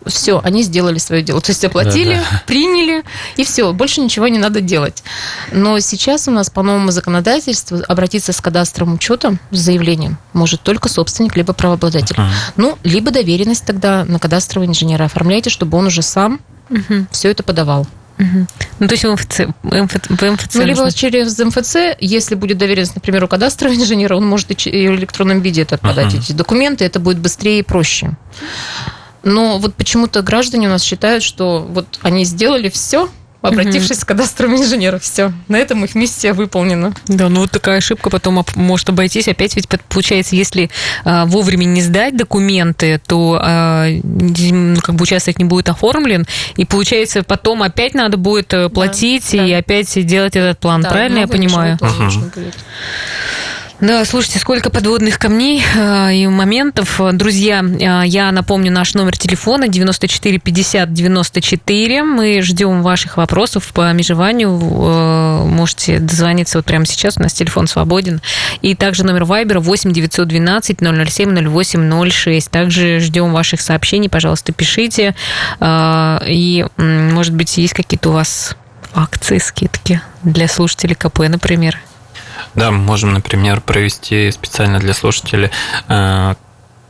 все, 0.07 0.41
они 0.43 0.63
сделали 0.63 0.99
свое 0.99 1.23
дело. 1.23 1.41
То 1.41 1.51
есть 1.51 1.65
оплатили, 1.65 2.15
да, 2.15 2.25
да. 2.31 2.43
приняли, 2.47 3.05
и 3.37 3.45
все, 3.45 3.73
больше 3.73 4.01
ничего 4.01 4.29
не 4.29 4.39
надо 4.39 4.61
делать. 4.61 5.03
Но 5.53 5.79
сейчас 5.81 6.29
у 6.29 6.31
нас 6.31 6.51
по 6.51 6.63
новому 6.63 6.91
законодательству 6.91 7.79
обратиться 7.87 8.33
с 8.33 8.41
кадастровым 8.41 8.95
учетом, 8.95 9.39
с 9.51 9.59
заявлением, 9.59 10.19
может 10.33 10.63
только 10.63 10.89
собственник, 10.89 11.37
либо 11.37 11.53
правообладатель. 11.53 12.17
Uh-huh. 12.17 12.31
Ну, 12.57 12.79
либо 12.83 13.11
доверенность 13.11 13.65
тогда 13.65 14.05
на 14.05 14.19
кадастрового 14.19 14.69
инженера 14.69 15.05
оформляйте, 15.05 15.51
чтобы 15.51 15.77
он 15.79 15.87
уже 15.87 16.03
сам 16.03 16.41
uh-huh. 16.71 17.07
все 17.11 17.31
это 17.31 17.43
подавал. 17.43 17.87
Угу. 18.19 18.47
Ну, 18.81 18.87
то 18.87 18.93
есть 18.93 19.05
в 19.05 19.13
МФЦ, 19.13 19.41
в 19.63 19.83
МФЦ 19.83 20.55
ну, 20.55 20.65
либо 20.65 20.93
через 20.93 21.39
МФЦ, 21.39 21.97
если 22.01 22.35
будет 22.35 22.59
доверенность, 22.59 22.95
например, 22.95 23.25
у 23.25 23.29
кадастрового 23.29 23.75
инженера, 23.75 24.15
он 24.15 24.27
может 24.27 24.51
и 24.51 24.89
в 24.89 24.95
электронном 24.95 25.41
виде 25.41 25.63
это 25.63 25.79
подать, 25.79 26.13
uh-huh. 26.13 26.19
эти 26.19 26.33
документы, 26.33 26.85
это 26.85 27.01
будет 27.01 27.19
быстрее 27.19 27.61
и 27.61 27.63
проще. 27.63 28.11
Но 29.23 29.59
вот 29.59 29.75
почему-то 29.75 30.23
граждане 30.23 30.69
у 30.69 30.71
нас 30.71 30.83
считают, 30.83 31.23
что 31.23 31.67
вот 31.69 31.99
они 32.03 32.25
сделали 32.25 32.69
все, 32.69 33.09
обратившись 33.43 33.99
угу. 33.99 34.05
к 34.05 34.09
кадастровому 34.09 34.59
инженеру. 34.59 34.99
Все, 35.01 35.33
на 35.49 35.57
этом 35.57 35.85
их 35.85 35.95
миссия 35.95 36.33
выполнена. 36.33 36.93
Да, 37.07 37.29
ну 37.29 37.41
вот 37.41 37.51
такая 37.51 37.79
ошибка 37.79 38.11
потом 38.11 38.45
может 38.55 38.89
обойтись. 38.89 39.29
Опять 39.29 39.57
ведь 39.57 39.69
получается, 39.89 40.37
если 40.37 40.71
а, 41.05 41.27
вовремя 41.27 41.65
не 41.65 41.83
сдать 41.83 42.17
документы, 42.17 43.01
то 43.07 43.39
а, 43.41 43.87
ну, 44.03 44.77
как 44.81 44.95
бы 44.95 45.03
участок 45.03 45.39
не 45.39 45.45
будет 45.45 45.69
оформлен, 45.69 46.27
и 46.57 46.65
получается 46.65 47.23
потом 47.23 47.63
опять 47.63 47.95
надо 47.95 48.17
будет 48.17 48.53
э, 48.53 48.69
платить 48.69 49.29
да, 49.33 49.47
и 49.47 49.51
да. 49.51 49.59
опять 49.59 50.07
делать 50.07 50.37
этот 50.37 50.59
план. 50.59 50.83
Да, 50.83 50.91
Правильно 50.91 51.21
я 51.21 51.29
понимаю? 51.29 51.79
Угу. 51.81 52.43
Да, 53.81 54.05
слушайте, 54.05 54.39
сколько 54.39 54.69
подводных 54.69 55.19
камней 55.19 55.63
э, 55.75 56.15
и 56.15 56.27
моментов. 56.27 57.01
Друзья, 57.15 57.65
э, 57.65 58.07
я 58.07 58.31
напомню 58.31 58.71
наш 58.71 58.93
номер 58.93 59.17
телефона 59.17 59.69
94 59.69 60.39
50 60.39 60.93
94. 60.93 62.03
Мы 62.05 62.43
ждем 62.43 62.83
ваших 62.83 63.17
вопросов 63.17 63.73
по 63.73 63.91
межеванию. 63.95 64.51
Э, 64.61 65.45
можете 65.47 65.99
дозвониться 65.99 66.59
вот 66.59 66.67
прямо 66.67 66.85
сейчас, 66.85 67.17
у 67.17 67.23
нас 67.23 67.33
телефон 67.33 67.69
свободен. 67.69 68.21
И 68.61 68.75
также 68.75 69.03
номер 69.03 69.25
Вайбера 69.25 69.61
8 69.61 69.95
912 69.95 70.79
007 70.81 71.49
08 71.49 72.11
06. 72.11 72.51
Также 72.51 73.01
ждем 73.01 73.33
ваших 73.33 73.63
сообщений, 73.63 74.11
пожалуйста, 74.11 74.53
пишите. 74.53 75.15
И, 75.59 76.67
может 76.77 77.35
быть, 77.35 77.57
есть 77.57 77.73
какие-то 77.73 78.11
у 78.11 78.13
вас 78.13 78.57
акции, 78.95 79.39
скидки 79.39 80.03
для 80.23 80.49
слушателей 80.49 80.95
КП, 80.95 81.21
например? 81.21 81.79
Да, 82.55 82.71
можем, 82.71 83.13
например, 83.13 83.61
провести 83.61 84.31
специально 84.31 84.79
для 84.79 84.95
слушателей 84.95 85.51
э, 85.89 86.35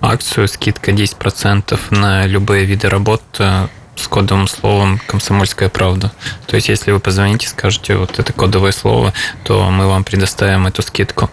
акцию 0.01 0.49
скидка 0.49 0.93
10% 0.93 1.79
на 1.91 2.27
любые 2.27 2.65
виды 2.65 2.89
работ 2.89 3.23
э, 3.39 3.69
с 3.97 4.09
кодовым 4.09 4.49
словом 4.49 5.01
«Комсомольская 5.07 5.69
правда». 5.69 6.13
То 6.47 6.57
есть, 6.57 6.69
если 6.69 6.91
вы 6.91 7.01
позвоните, 7.01 7.49
скажете 7.49 7.97
вот 7.97 8.19
это 8.19 8.33
кодовое 8.33 8.73
слово, 8.73 9.13
то 9.45 9.71
мы 9.71 9.87
вам 9.87 10.05
предоставим 10.05 10.67
эту 10.67 10.83
скидку. 10.83 11.31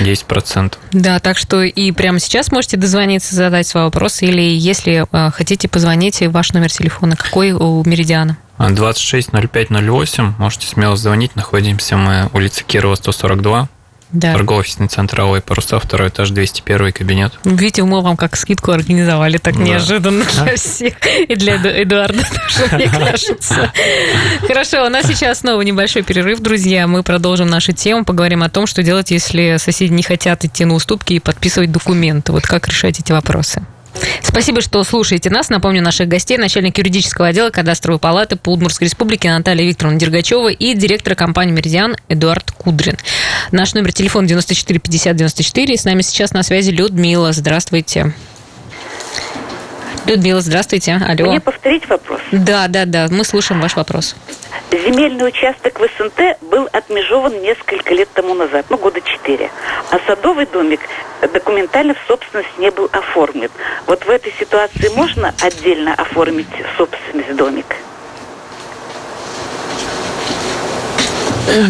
10%. 0.00 0.74
Да, 0.92 1.20
так 1.20 1.38
что 1.38 1.62
и 1.62 1.92
прямо 1.92 2.18
сейчас 2.18 2.50
можете 2.50 2.76
дозвониться, 2.76 3.34
задать 3.34 3.66
свой 3.66 3.84
вопрос, 3.84 4.22
или 4.22 4.40
если 4.40 5.06
э, 5.10 5.30
хотите, 5.30 5.68
позвоните, 5.68 6.28
ваш 6.28 6.52
номер 6.52 6.70
телефона 6.70 7.16
какой 7.16 7.52
у 7.52 7.82
Меридиана? 7.84 8.36
260508. 8.68 10.34
Можете 10.38 10.66
смело 10.66 10.96
звонить. 10.96 11.34
Находимся 11.36 11.96
мы 11.96 12.28
улица 12.32 12.62
Кирова, 12.64 12.94
142. 12.94 13.68
Да. 14.12 14.32
Торгово-офисный 14.32 14.88
центр 14.88 15.20
Алые 15.20 15.40
паруса, 15.40 15.78
второй 15.78 16.08
этаж, 16.08 16.30
201 16.30 16.92
кабинет. 16.92 17.32
Видите, 17.44 17.84
мы 17.84 18.00
вам 18.00 18.16
как 18.16 18.36
скидку 18.36 18.72
организовали 18.72 19.38
так 19.38 19.56
да. 19.56 19.62
неожиданно 19.62 20.24
для 20.24 20.56
всех. 20.56 20.94
И 21.28 21.36
для 21.36 21.56
Эдуарда 21.56 22.24
тоже, 22.24 22.76
мне 22.76 22.88
кажется. 22.88 23.72
Хорошо, 24.48 24.84
у 24.84 24.88
нас 24.88 25.06
сейчас 25.06 25.40
снова 25.40 25.62
небольшой 25.62 26.02
перерыв, 26.02 26.40
друзья. 26.40 26.88
Мы 26.88 27.04
продолжим 27.04 27.48
нашу 27.48 27.72
тему, 27.72 28.04
поговорим 28.04 28.42
о 28.42 28.50
том, 28.50 28.66
что 28.66 28.82
делать, 28.82 29.12
если 29.12 29.56
соседи 29.58 29.92
не 29.92 30.02
хотят 30.02 30.44
идти 30.44 30.64
на 30.64 30.74
уступки 30.74 31.12
и 31.14 31.20
подписывать 31.20 31.70
документы. 31.70 32.32
Вот 32.32 32.42
как 32.42 32.66
решать 32.66 32.98
эти 32.98 33.12
вопросы. 33.12 33.62
Спасибо, 34.22 34.60
что 34.60 34.82
слушаете 34.84 35.30
нас. 35.30 35.48
Напомню 35.48 35.82
наших 35.82 36.08
гостей, 36.08 36.38
начальник 36.38 36.78
юридического 36.78 37.28
отдела 37.28 37.50
кадастровой 37.50 37.98
палаты 37.98 38.36
по 38.36 38.52
Удмуртской 38.52 38.86
республике 38.86 39.30
Наталья 39.30 39.64
Викторовна 39.64 39.98
Дергачева 39.98 40.48
и 40.50 40.74
директор 40.74 41.14
компании 41.14 41.52
«Меридиан» 41.52 41.96
Эдуард 42.08 42.50
Кудрин. 42.52 42.96
Наш 43.50 43.74
номер 43.74 43.92
телефона 43.92 44.28
94 44.28 44.78
50 44.78 45.16
94. 45.16 45.74
И 45.74 45.76
с 45.76 45.84
нами 45.84 46.02
сейчас 46.02 46.32
на 46.32 46.42
связи 46.42 46.70
Людмила. 46.70 47.32
Здравствуйте. 47.32 48.14
Людмила, 50.10 50.40
здравствуйте. 50.40 51.00
Алло. 51.08 51.30
Мне 51.30 51.40
повторить 51.40 51.88
вопрос? 51.88 52.18
Да, 52.32 52.66
да, 52.66 52.84
да. 52.84 53.06
Мы 53.10 53.24
слушаем 53.24 53.60
ваш 53.60 53.76
вопрос. 53.76 54.16
Земельный 54.72 55.28
участок 55.28 55.78
в 55.78 55.84
СНТ 55.84 56.42
был 56.50 56.68
отмежован 56.72 57.40
несколько 57.40 57.94
лет 57.94 58.08
тому 58.12 58.34
назад, 58.34 58.66
ну, 58.70 58.76
года 58.76 59.00
четыре. 59.02 59.50
А 59.92 60.00
садовый 60.08 60.46
домик 60.46 60.80
документально 61.32 61.94
в 61.94 62.08
собственность 62.08 62.58
не 62.58 62.72
был 62.72 62.90
оформлен. 62.90 63.50
Вот 63.86 64.04
в 64.04 64.10
этой 64.10 64.32
ситуации 64.36 64.88
можно 64.96 65.32
отдельно 65.40 65.94
оформить 65.94 66.48
собственность 66.76 67.36
домика? 67.36 67.76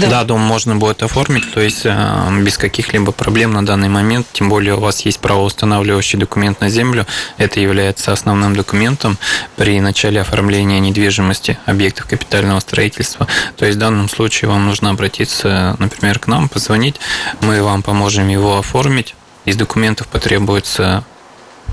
Да. 0.00 0.08
да, 0.08 0.24
дом 0.24 0.40
можно 0.40 0.76
будет 0.76 1.02
оформить, 1.02 1.52
то 1.52 1.60
есть 1.60 1.82
э, 1.84 2.42
без 2.42 2.58
каких-либо 2.58 3.12
проблем 3.12 3.52
на 3.52 3.64
данный 3.64 3.88
момент, 3.88 4.26
тем 4.32 4.48
более 4.48 4.74
у 4.74 4.80
вас 4.80 5.00
есть 5.00 5.20
правоустанавливающий 5.20 6.18
документ 6.18 6.60
на 6.60 6.68
землю, 6.68 7.06
это 7.38 7.60
является 7.60 8.12
основным 8.12 8.54
документом 8.54 9.18
при 9.56 9.80
начале 9.80 10.20
оформления 10.20 10.80
недвижимости 10.80 11.58
объектов 11.66 12.06
капитального 12.06 12.60
строительства. 12.60 13.26
То 13.56 13.64
есть 13.64 13.76
в 13.76 13.80
данном 13.80 14.08
случае 14.08 14.50
вам 14.50 14.66
нужно 14.66 14.90
обратиться, 14.90 15.76
например, 15.78 16.18
к 16.18 16.26
нам, 16.26 16.48
позвонить, 16.48 16.96
мы 17.40 17.62
вам 17.62 17.82
поможем 17.82 18.28
его 18.28 18.58
оформить. 18.58 19.14
Из 19.46 19.56
документов 19.56 20.06
потребуется 20.08 21.04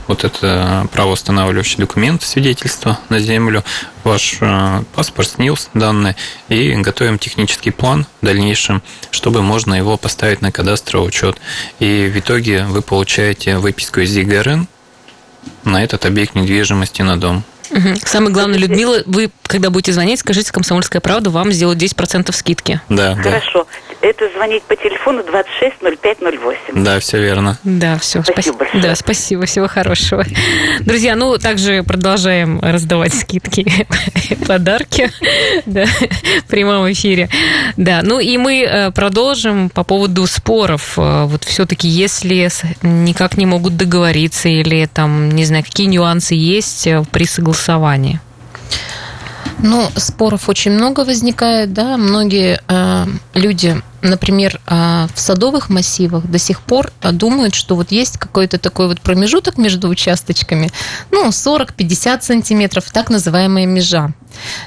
вот 0.08 0.24
это 0.24 0.88
правоустанавливающий 0.92 1.78
документ, 1.78 2.24
свидетельство 2.24 3.00
на 3.10 3.20
землю, 3.20 3.64
ваш 4.04 4.38
э, 4.42 4.84
паспорт, 4.96 5.30
СНИЛС, 5.30 5.70
данные, 5.74 6.16
и 6.50 6.74
готовим 6.76 7.20
технический 7.20 7.72
план 7.72 8.06
в 8.22 8.26
дальнейшем, 8.26 8.82
чтобы 9.12 9.42
можно 9.42 9.74
его 9.74 9.98
поставить 9.98 10.42
на 10.42 10.52
кадастровый 10.52 11.08
учет. 11.08 11.38
И 11.80 12.12
в 12.14 12.18
итоге 12.18 12.64
вы 12.66 12.82
получаете 12.82 13.58
выписку 13.58 14.00
из 14.00 14.16
ЕГРН 14.16 14.68
на 15.64 15.84
этот 15.84 16.06
объект 16.06 16.36
недвижимости 16.36 17.02
на 17.02 17.20
дом. 17.20 17.44
Угу. 17.72 17.96
Самое 18.06 18.32
главное, 18.32 18.58
Людмила, 18.58 19.04
вы, 19.06 19.30
когда 19.44 19.70
будете 19.70 19.92
звонить, 19.92 20.20
скажите 20.20 20.52
«Комсомольская 20.52 21.02
правда», 21.02 21.30
вам 21.30 21.52
сделают 21.52 21.82
10% 21.82 22.32
скидки. 22.32 22.82
Да, 22.90 23.16
Хорошо. 23.16 23.68
Это 24.02 24.30
звонить 24.36 24.64
по 24.64 24.76
телефону 24.76 25.24
260508. 25.24 26.84
Да, 26.84 27.00
все 27.00 27.20
верно. 27.20 27.58
Да, 27.64 27.98
все. 27.98 28.22
Спасибо 28.24 28.34
спасибо 28.34 28.58
большое. 28.58 28.84
Да, 28.84 28.96
спасибо. 28.96 29.46
Всего 29.46 29.68
хорошего. 29.68 30.24
Друзья, 30.82 31.16
ну, 31.16 31.38
также 31.38 31.84
продолжаем 31.84 32.60
раздавать 32.62 33.14
скидки 33.14 33.66
и 34.30 34.36
подарки 34.48 35.12
да, 35.66 35.86
в 35.86 36.48
прямом 36.48 36.92
эфире. 36.92 37.30
Да, 37.76 38.02
ну 38.04 38.20
и 38.20 38.38
мы 38.38 38.64
э, 38.64 38.92
продолжим 38.92 39.70
по 39.70 39.84
поводу 39.84 40.28
споров. 40.28 40.98
Э, 40.98 41.26
вот 41.26 41.44
все-таки, 41.44 41.88
если 41.88 42.50
никак 42.82 43.38
не 43.38 43.46
могут 43.46 43.78
договориться 43.78 44.50
или 44.50 44.88
там, 44.92 45.30
не 45.30 45.46
знаю, 45.46 45.64
какие 45.64 45.88
нюансы 45.88 46.36
есть 46.36 46.88
э, 46.88 47.04
при 47.12 47.26
согласовании? 47.26 48.20
Ну, 49.64 49.90
споров 49.96 50.50
очень 50.50 50.72
много 50.72 51.02
возникает, 51.02 51.74
да. 51.74 51.98
Многие 51.98 52.62
э, 52.68 53.06
люди, 53.34 53.82
например, 54.04 54.62
э, 54.68 55.08
в 55.14 55.20
садовых 55.20 55.70
массивах 55.70 56.28
до 56.28 56.38
сих 56.38 56.62
пор 56.62 56.92
э, 57.02 57.12
думают, 57.12 57.56
что 57.56 57.76
вот 57.76 57.92
есть 57.92 58.18
какой-то 58.20 58.60
такой 58.60 58.88
вот 58.88 59.02
промежуток 59.02 59.58
между 59.58 59.90
участочками, 59.90 60.70
ну, 61.10 61.28
40-50 61.30 62.22
сантиметров, 62.22 62.86
так 62.94 63.10
называемая 63.10 63.66
межа. 63.66 64.14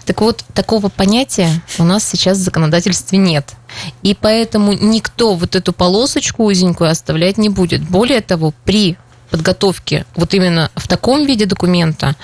Так 0.07 0.21
вот, 0.23 0.45
такого 0.55 0.89
понятия 0.89 1.63
у 1.79 1.85
нас 1.85 2.05
сейчас 2.05 2.39
в 2.39 2.43
законодательстве 2.43 3.19
нет. 3.19 3.55
И 4.03 4.17
поэтому 4.21 4.73
никто 4.73 5.37
вот 5.37 5.55
эту 5.55 5.73
полосочку 5.73 6.45
узенькую 6.45 6.91
оставлять 6.91 7.39
не 7.39 7.49
будет. 7.49 7.83
Более 7.83 8.23
того, 8.23 8.53
при 8.65 8.97
подготовке 9.31 10.05
вот 10.17 10.35
именно 10.35 10.71
в 10.75 10.89
таком 10.89 11.25
виде 11.25 11.47
документа 11.47 12.17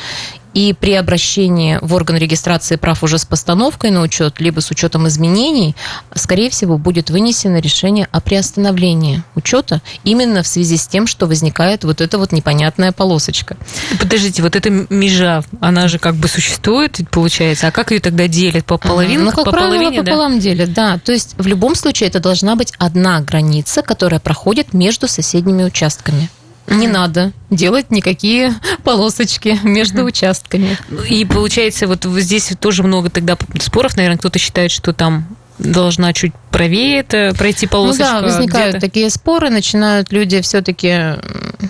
и 0.57 0.73
при 0.73 0.95
обращении 0.95 1.79
в 1.83 1.93
орган 1.93 2.17
регистрации 2.17 2.77
прав 2.77 3.03
уже 3.03 3.19
с 3.19 3.27
постановкой 3.27 3.91
на 3.91 4.01
учет, 4.01 4.41
либо 4.41 4.61
с 4.61 4.71
учетом 4.71 5.07
изменений, 5.07 5.77
скорее 6.15 6.49
всего, 6.49 6.79
будет 6.79 7.11
вынесено 7.11 7.61
решение 7.61 8.09
о 8.11 8.23
приостановлении 8.23 9.23
учета 9.35 9.83
именно 10.03 10.43
в 10.43 10.47
связи 10.47 10.79
с 10.79 10.87
тем, 10.87 11.07
что 11.07 11.27
возникает 11.27 11.85
вот 11.85 12.01
эта 12.01 12.17
вот 12.17 12.33
непонятная 12.33 12.93
полосочка. 12.93 13.59
Подождите, 13.99 14.41
вот 14.41 14.57
эта 14.57 14.71
межа, 14.71 15.45
она 15.61 15.89
же 15.89 15.99
как 15.99 16.15
бы 16.15 16.27
существует, 16.27 17.01
получается, 17.11 17.67
а 17.67 17.71
как 17.71 17.91
ее 17.91 18.01
тогда 18.01 18.27
делят? 18.27 18.65
По 18.65 18.79
половинкам? 18.79 19.27
Ну, 19.27 19.33
как 19.33 19.45
по 19.45 19.51
правило, 19.51 19.73
половине, 19.73 20.03
да? 20.03 20.11
пополам 20.11 20.39
делят, 20.39 20.73
да. 20.73 20.99
То 21.05 21.13
есть 21.13 21.35
в 21.37 21.47
любом 21.47 21.75
случае 21.75 22.09
это 22.09 22.19
должна 22.19 22.57
быть 22.57 22.73
одна 22.79 23.21
граница, 23.21 23.83
которая 23.83 24.21
проходит 24.21 24.73
между 24.73 25.07
соседними 25.07 25.65
участками. 25.65 26.31
Не 26.69 26.89
надо 26.89 27.33
делать 27.51 27.91
никакие 27.91 28.55
полосочки 28.83 29.59
между 29.63 30.05
участками. 30.05 30.77
И 31.09 31.25
получается, 31.25 31.87
вот 31.87 32.05
здесь 32.05 32.53
тоже 32.61 32.83
много 32.83 33.11
тогда 33.11 33.37
споров, 33.61 33.97
наверное, 33.97 34.19
кто-то 34.19 34.39
считает, 34.39 34.71
что 34.71 34.93
там 34.93 35.27
должна 35.59 36.13
чуть 36.13 36.33
правее 36.51 37.01
это 37.01 37.35
пройти 37.37 37.67
полосочка. 37.67 38.15
Ну 38.15 38.21
да, 38.21 38.27
возникают 38.27 38.81
такие 38.81 39.11
споры, 39.11 39.51
начинают 39.51 40.11
люди 40.11 40.41
все-таки, 40.41 41.17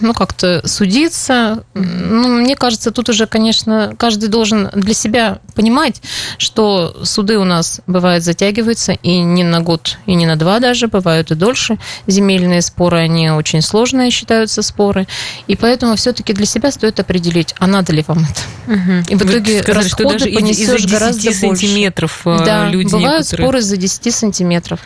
ну, 0.01 0.13
как-то 0.15 0.63
судиться. 0.67 1.65
Ну, 1.75 2.29
мне 2.41 2.55
кажется, 2.55 2.91
тут 2.93 3.09
уже, 3.09 3.27
конечно, 3.27 3.95
каждый 3.99 4.29
должен 4.29 4.71
для 4.75 4.95
себя 4.95 5.39
понимать, 5.55 6.01
что 6.39 6.97
суды 7.03 7.37
у 7.39 7.45
нас 7.45 7.81
бывают 7.89 8.23
затягиваются 8.23 8.93
и 8.93 9.19
не 9.21 9.43
на 9.43 9.61
год, 9.61 9.99
и 10.07 10.15
не 10.15 10.27
на 10.27 10.37
два 10.37 10.61
даже, 10.61 10.87
бывают 10.87 11.31
и 11.33 11.35
дольше. 11.35 11.79
Земельные 12.07 12.63
споры, 12.63 12.99
они 12.99 13.31
очень 13.31 13.63
сложные 13.63 14.11
считаются 14.11 14.63
споры. 14.63 15.07
И 15.49 15.57
поэтому 15.57 15.97
все-таки 15.97 16.33
для 16.33 16.47
себя 16.47 16.71
стоит 16.71 17.01
определить, 17.01 17.55
а 17.59 17.67
надо 17.67 17.93
ли 17.93 18.05
вам 18.07 18.19
это. 18.19 18.73
Мгм. 18.73 19.05
И 19.09 19.15
в 19.17 19.19
Вы 19.25 19.31
итоге 19.31 19.63
сказали, 19.63 19.89
что 19.89 20.03
расходы 20.03 20.13
даже 20.19 20.31
из- 20.31 20.37
понесешь 20.37 20.83
10 20.83 20.91
гораздо 20.93 21.23
больше. 21.25 21.41
сантиметров 21.41 22.21
э, 22.25 22.39
Да, 22.45 22.69
люди 22.69 22.93
бывают 22.93 23.19
некоторые- 23.21 23.47
споры 23.47 23.63
за 23.63 23.76
10 23.77 24.15
сантиметров. 24.15 24.81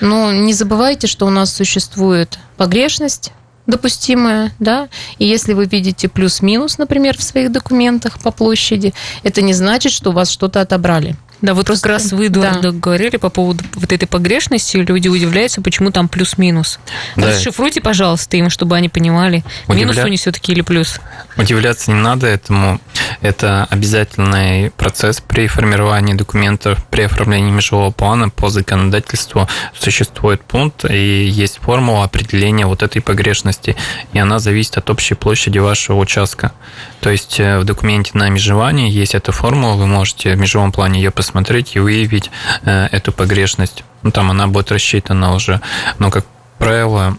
Но 0.00 0.32
не 0.32 0.52
забывайте, 0.52 1.06
что 1.06 1.26
у 1.26 1.30
нас 1.30 1.54
существует 1.54 2.38
погрешность 2.56 3.32
допустимая, 3.66 4.52
да, 4.58 4.88
и 5.18 5.24
если 5.24 5.52
вы 5.52 5.66
видите 5.66 6.08
плюс-минус, 6.08 6.78
например, 6.78 7.16
в 7.16 7.22
своих 7.22 7.52
документах 7.52 8.18
по 8.18 8.32
площади, 8.32 8.92
это 9.22 9.40
не 9.40 9.52
значит, 9.52 9.92
что 9.92 10.10
у 10.10 10.12
вас 10.12 10.30
что-то 10.30 10.60
отобрали. 10.60 11.16
Да, 11.42 11.54
вот 11.54 11.66
Просто- 11.66 11.82
как 11.88 11.92
раз 11.92 12.12
вы, 12.12 12.28
да. 12.28 12.52
Эдуард, 12.52 12.78
говорили 12.78 13.16
по 13.16 13.28
поводу 13.28 13.64
вот 13.74 13.92
этой 13.92 14.06
погрешности, 14.06 14.76
люди 14.76 15.08
удивляются, 15.08 15.60
почему 15.60 15.90
там 15.90 16.08
плюс-минус. 16.08 16.78
Да. 17.16 17.28
Расшифруйте, 17.28 17.80
пожалуйста, 17.80 18.36
им, 18.36 18.48
чтобы 18.48 18.76
они 18.76 18.88
понимали, 18.88 19.44
минус 19.68 19.96
Удивля- 19.96 20.04
у 20.04 20.08
них 20.08 20.20
все-таки 20.20 20.52
или 20.52 20.60
плюс. 20.60 21.00
Удивляться 21.36 21.90
не 21.90 21.98
надо 22.00 22.28
этому. 22.28 22.80
Это 23.20 23.66
обязательный 23.70 24.70
процесс 24.70 25.20
при 25.20 25.48
формировании 25.48 26.14
документов, 26.14 26.78
при 26.90 27.02
оформлении 27.02 27.50
межевого 27.50 27.90
плана 27.90 28.28
по 28.28 28.48
законодательству 28.48 29.48
существует 29.78 30.44
пункт 30.44 30.84
и 30.88 31.24
есть 31.26 31.58
формула 31.58 32.04
определения 32.04 32.66
вот 32.66 32.82
этой 32.82 33.02
погрешности, 33.02 33.74
и 34.12 34.18
она 34.18 34.38
зависит 34.38 34.76
от 34.76 34.88
общей 34.90 35.14
площади 35.14 35.58
вашего 35.58 35.98
участка. 35.98 36.52
То 37.00 37.10
есть 37.10 37.40
э, 37.40 37.58
в 37.58 37.64
документе 37.64 38.12
на 38.14 38.28
межевание 38.28 38.88
есть 38.88 39.16
эта 39.16 39.32
формула, 39.32 39.74
вы 39.74 39.86
можете 39.88 40.34
в 40.34 40.38
межевом 40.38 40.70
плане 40.70 41.00
ее 41.02 41.10
посмотреть 41.10 41.31
и 41.34 41.78
выявить 41.78 42.30
э, 42.64 42.86
эту 42.86 43.12
погрешность. 43.12 43.84
Ну, 44.02 44.10
там 44.10 44.30
она 44.30 44.46
будет 44.46 44.72
рассчитана 44.72 45.34
уже. 45.34 45.60
Но, 45.98 46.10
как 46.10 46.24
правило, 46.58 47.16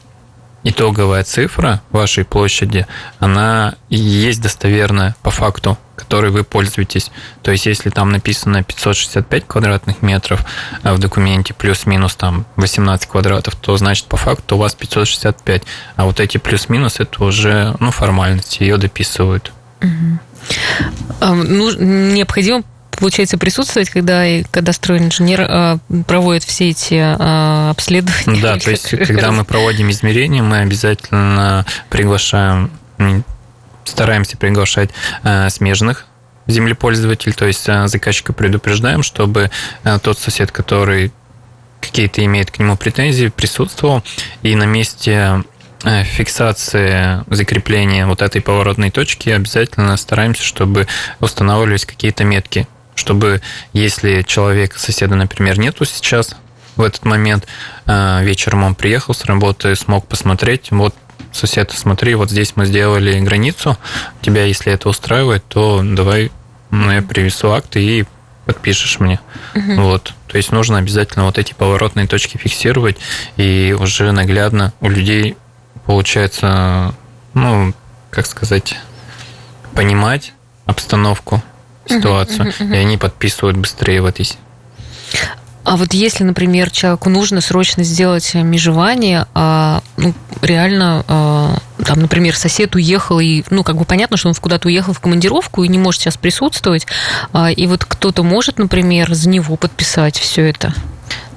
итоговая 0.64 1.24
цифра 1.24 1.82
вашей 1.92 2.24
площади, 2.24 2.88
она 3.20 3.76
и 3.90 3.98
есть 3.98 4.42
достоверная 4.42 5.16
по 5.22 5.32
факту, 5.32 5.78
которой 5.96 6.32
вы 6.32 6.44
пользуетесь. 6.44 7.12
То 7.42 7.52
есть, 7.52 7.66
если 7.66 7.90
там 7.90 8.12
написано 8.12 8.64
565 8.64 9.46
квадратных 9.46 10.02
метров 10.02 10.46
а 10.82 10.94
в 10.94 11.00
документе 11.00 11.54
плюс-минус 11.54 12.16
там 12.16 12.46
18 12.56 13.08
квадратов, 13.08 13.56
то 13.56 13.76
значит 13.78 14.06
по 14.08 14.18
факту 14.18 14.56
у 14.56 14.60
вас 14.60 14.74
565. 14.74 15.64
А 15.96 16.06
вот 16.06 16.20
эти 16.20 16.38
плюс-минус 16.38 17.00
это 17.00 17.24
уже 17.24 17.76
ну, 17.80 17.92
формальность, 17.92 18.60
ее 18.60 18.78
дописывают. 18.78 19.52
А, 21.20 21.34
ну, 21.34 21.72
необходимо 21.78 22.64
получается 23.04 23.38
присутствовать, 23.38 23.90
когда 23.90 24.26
и 24.26 24.44
кадастровый 24.44 25.04
инженер 25.04 25.42
а, 25.42 25.78
проводит 26.08 26.46
все 26.46 26.70
эти 26.70 26.96
а, 26.98 27.72
обследования. 27.72 28.42
Да, 28.42 28.58
то 28.64 28.72
есть, 28.72 28.92
когда 28.92 29.34
мы 29.34 29.44
проводим 29.44 29.90
измерения, 29.90 30.42
мы 30.42 30.60
обязательно 30.60 31.66
приглашаем, 31.90 32.72
стараемся 33.84 34.38
приглашать 34.38 34.92
э, 35.24 35.50
смежных 35.50 36.06
землепользователей, 36.48 37.34
то 37.34 37.46
есть 37.46 37.68
э, 37.68 37.90
заказчика 37.90 38.32
предупреждаем, 38.32 39.04
чтобы 39.04 39.52
э, 39.84 40.00
тот 40.02 40.18
сосед, 40.18 40.54
который 40.54 41.12
какие-то 41.82 42.24
имеет 42.24 42.52
к 42.52 42.60
нему 42.60 42.78
претензии, 42.78 43.28
присутствовал, 43.28 44.02
и 44.44 44.56
на 44.56 44.64
месте 44.64 45.44
э, 45.84 46.04
фиксации 46.06 47.22
закрепления 47.30 48.06
вот 48.06 48.22
этой 48.22 48.40
поворотной 48.40 48.92
точки 48.92 49.30
обязательно 49.30 49.98
стараемся, 49.98 50.44
чтобы 50.44 50.88
устанавливались 51.20 51.86
какие-то 51.86 52.24
метки, 52.24 52.66
чтобы 53.04 53.42
если 53.74 54.22
человека, 54.22 54.80
соседа, 54.80 55.16
например, 55.16 55.60
нету 55.60 55.84
сейчас 55.84 56.36
в 56.78 56.82
этот 56.82 57.04
момент, 57.04 57.46
э, 57.86 58.24
вечером 58.24 58.64
он 58.64 58.76
приехал 58.76 59.14
с 59.14 59.26
работы, 59.26 59.76
смог 59.76 60.08
посмотреть, 60.08 60.72
вот 60.72 60.96
сосед, 61.34 61.72
смотри, 61.76 62.16
вот 62.16 62.30
здесь 62.30 62.54
мы 62.56 62.66
сделали 62.66 63.20
границу, 63.20 63.78
тебя, 64.22 64.46
если 64.46 64.72
это 64.72 64.88
устраивает, 64.88 65.44
то 65.50 65.82
давай 65.84 66.32
ну, 66.72 66.92
я 66.92 67.02
привезу 67.02 67.52
акты 67.52 67.84
и 67.84 68.06
подпишешь 68.46 69.00
мне. 69.00 69.20
Вот. 69.54 70.14
То 70.28 70.38
есть 70.38 70.52
нужно 70.52 70.78
обязательно 70.78 71.26
вот 71.26 71.38
эти 71.38 71.54
поворотные 71.54 72.08
точки 72.08 72.38
фиксировать, 72.38 72.98
и 73.36 73.76
уже 73.78 74.12
наглядно 74.14 74.74
у 74.80 74.90
людей 74.90 75.36
получается, 75.86 76.96
ну, 77.34 77.74
как 78.12 78.26
сказать, 78.28 78.76
понимать 79.76 80.34
обстановку, 80.66 81.44
ситуацию, 81.86 82.54
и 82.60 82.76
они 82.76 82.98
подписывают 82.98 83.58
быстрее 83.58 84.02
в 84.02 84.06
этой 84.06 84.30
А 85.64 85.78
вот 85.78 85.94
если, 85.94 86.24
например, 86.24 86.70
человеку 86.72 87.10
нужно 87.10 87.40
срочно 87.40 87.84
сделать 87.84 88.34
межевание, 88.34 89.28
а 89.34 89.82
ну, 89.96 90.14
реально, 90.42 91.06
а, 91.08 91.58
там, 91.86 92.00
например, 92.02 92.36
сосед 92.36 92.76
уехал, 92.76 93.20
и, 93.20 93.44
ну, 93.50 93.64
как 93.64 93.78
бы 93.78 93.86
понятно, 93.86 94.18
что 94.18 94.28
он 94.28 94.36
куда-то 94.36 94.68
уехал 94.68 94.94
в 94.94 95.00
командировку 95.00 95.64
и 95.64 95.70
не 95.70 95.78
может 95.78 96.02
сейчас 96.02 96.18
присутствовать, 96.18 96.86
а, 97.32 97.50
и 97.50 97.66
вот 97.68 97.86
кто-то 97.86 98.24
может, 98.24 98.60
например, 98.60 99.14
за 99.14 99.30
него 99.30 99.56
подписать 99.56 100.18
все 100.18 100.50
это. 100.50 100.74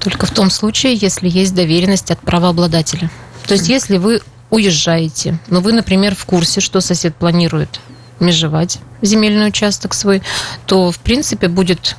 Только 0.00 0.26
в 0.26 0.30
том 0.30 0.50
случае, 0.50 0.94
если 0.94 1.28
есть 1.28 1.54
доверенность 1.54 2.10
от 2.10 2.20
правообладателя. 2.20 3.10
То 3.46 3.54
есть, 3.54 3.68
если 3.68 3.98
вы 3.98 4.22
уезжаете, 4.50 5.38
но 5.48 5.60
вы, 5.60 5.72
например, 5.72 6.14
в 6.14 6.24
курсе, 6.24 6.60
что 6.60 6.80
сосед 6.80 7.14
планирует 7.16 7.80
межевать 8.20 8.78
земельный 9.02 9.48
участок 9.48 9.94
свой, 9.94 10.22
то, 10.66 10.90
в 10.90 10.98
принципе, 10.98 11.48
будет 11.48 11.96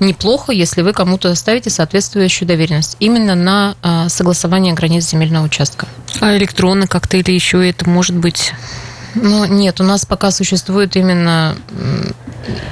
неплохо, 0.00 0.52
если 0.52 0.82
вы 0.82 0.92
кому-то 0.92 1.30
оставите 1.30 1.70
соответствующую 1.70 2.48
доверенность 2.48 2.96
именно 3.00 3.34
на 3.34 3.76
а, 3.82 4.08
согласование 4.08 4.72
границ 4.72 5.08
земельного 5.08 5.44
участка. 5.44 5.86
А 6.20 6.36
электронно 6.36 6.86
как-то 6.86 7.16
или 7.16 7.32
еще 7.32 7.68
это 7.68 7.88
может 7.88 8.16
быть... 8.16 8.52
Но 9.14 9.44
нет, 9.44 9.80
у 9.80 9.84
нас 9.84 10.06
пока 10.06 10.30
существует 10.30 10.94
именно 10.94 11.56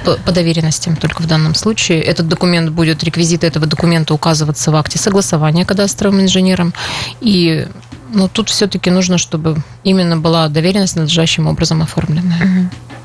по, 0.05 0.13
по 0.13 0.31
доверенностям 0.31 0.95
только 0.95 1.21
в 1.21 1.27
данном 1.27 1.53
случае. 1.53 2.01
Этот 2.01 2.27
документ 2.27 2.69
будет, 2.69 3.03
реквизиты 3.03 3.47
этого 3.47 3.65
документа 3.65 4.13
указываться 4.13 4.71
в 4.71 4.75
акте 4.75 4.97
согласования 4.97 5.65
кадастровым 5.65 6.21
инженером. 6.21 6.73
И 7.19 7.67
ну, 8.13 8.27
тут 8.27 8.49
все-таки 8.49 8.89
нужно, 8.91 9.17
чтобы 9.17 9.57
именно 9.83 10.17
была 10.17 10.47
доверенность 10.49 10.95
надлежащим 10.95 11.47
образом 11.47 11.81
оформлена. 11.81 12.35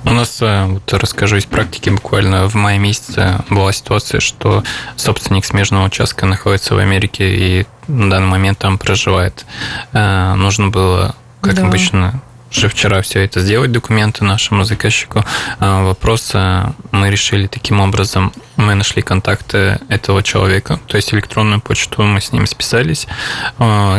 У 0.06 0.10
нас, 0.10 0.36
э, 0.42 0.66
вот 0.66 0.92
расскажу 0.92 1.36
из 1.36 1.46
практики, 1.46 1.88
буквально 1.88 2.46
в 2.46 2.54
мае 2.54 2.78
месяце 2.78 3.36
была 3.48 3.72
ситуация, 3.72 4.20
что 4.20 4.62
собственник 4.96 5.46
смежного 5.46 5.86
участка 5.86 6.26
находится 6.26 6.74
в 6.74 6.78
Америке 6.78 7.34
и 7.60 7.66
на 7.88 8.10
данный 8.10 8.26
момент 8.28 8.58
там 8.58 8.76
проживает. 8.76 9.46
Э, 9.92 10.34
Нужно 10.34 10.68
было, 10.68 11.14
как 11.40 11.54
Да. 11.54 11.66
обычно, 11.66 12.20
уже 12.56 12.68
вчера 12.68 13.02
все 13.02 13.24
это 13.24 13.40
сделать, 13.40 13.72
документы 13.72 14.24
нашему 14.24 14.64
заказчику. 14.64 15.24
А 15.58 15.82
вопрос 15.82 16.32
мы 16.34 17.10
решили 17.10 17.46
таким 17.46 17.80
образом, 17.80 18.32
мы 18.56 18.74
нашли 18.74 19.02
контакты 19.02 19.78
этого 19.88 20.22
человека, 20.22 20.80
то 20.86 20.96
есть 20.96 21.12
электронную 21.12 21.60
почту 21.60 22.02
мы 22.02 22.20
с 22.20 22.32
ним 22.32 22.46
списались, 22.46 23.06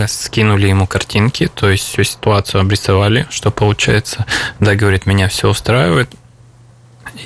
скинули 0.07 0.67
ему 0.67 0.87
картинки, 0.87 1.49
то 1.53 1.69
есть 1.69 1.85
всю 1.85 2.03
ситуацию 2.03 2.61
обрисовали, 2.61 3.27
что 3.29 3.51
получается. 3.51 4.25
Да, 4.59 4.75
говорит, 4.75 5.05
меня 5.05 5.27
все 5.27 5.49
устраивает, 5.49 6.09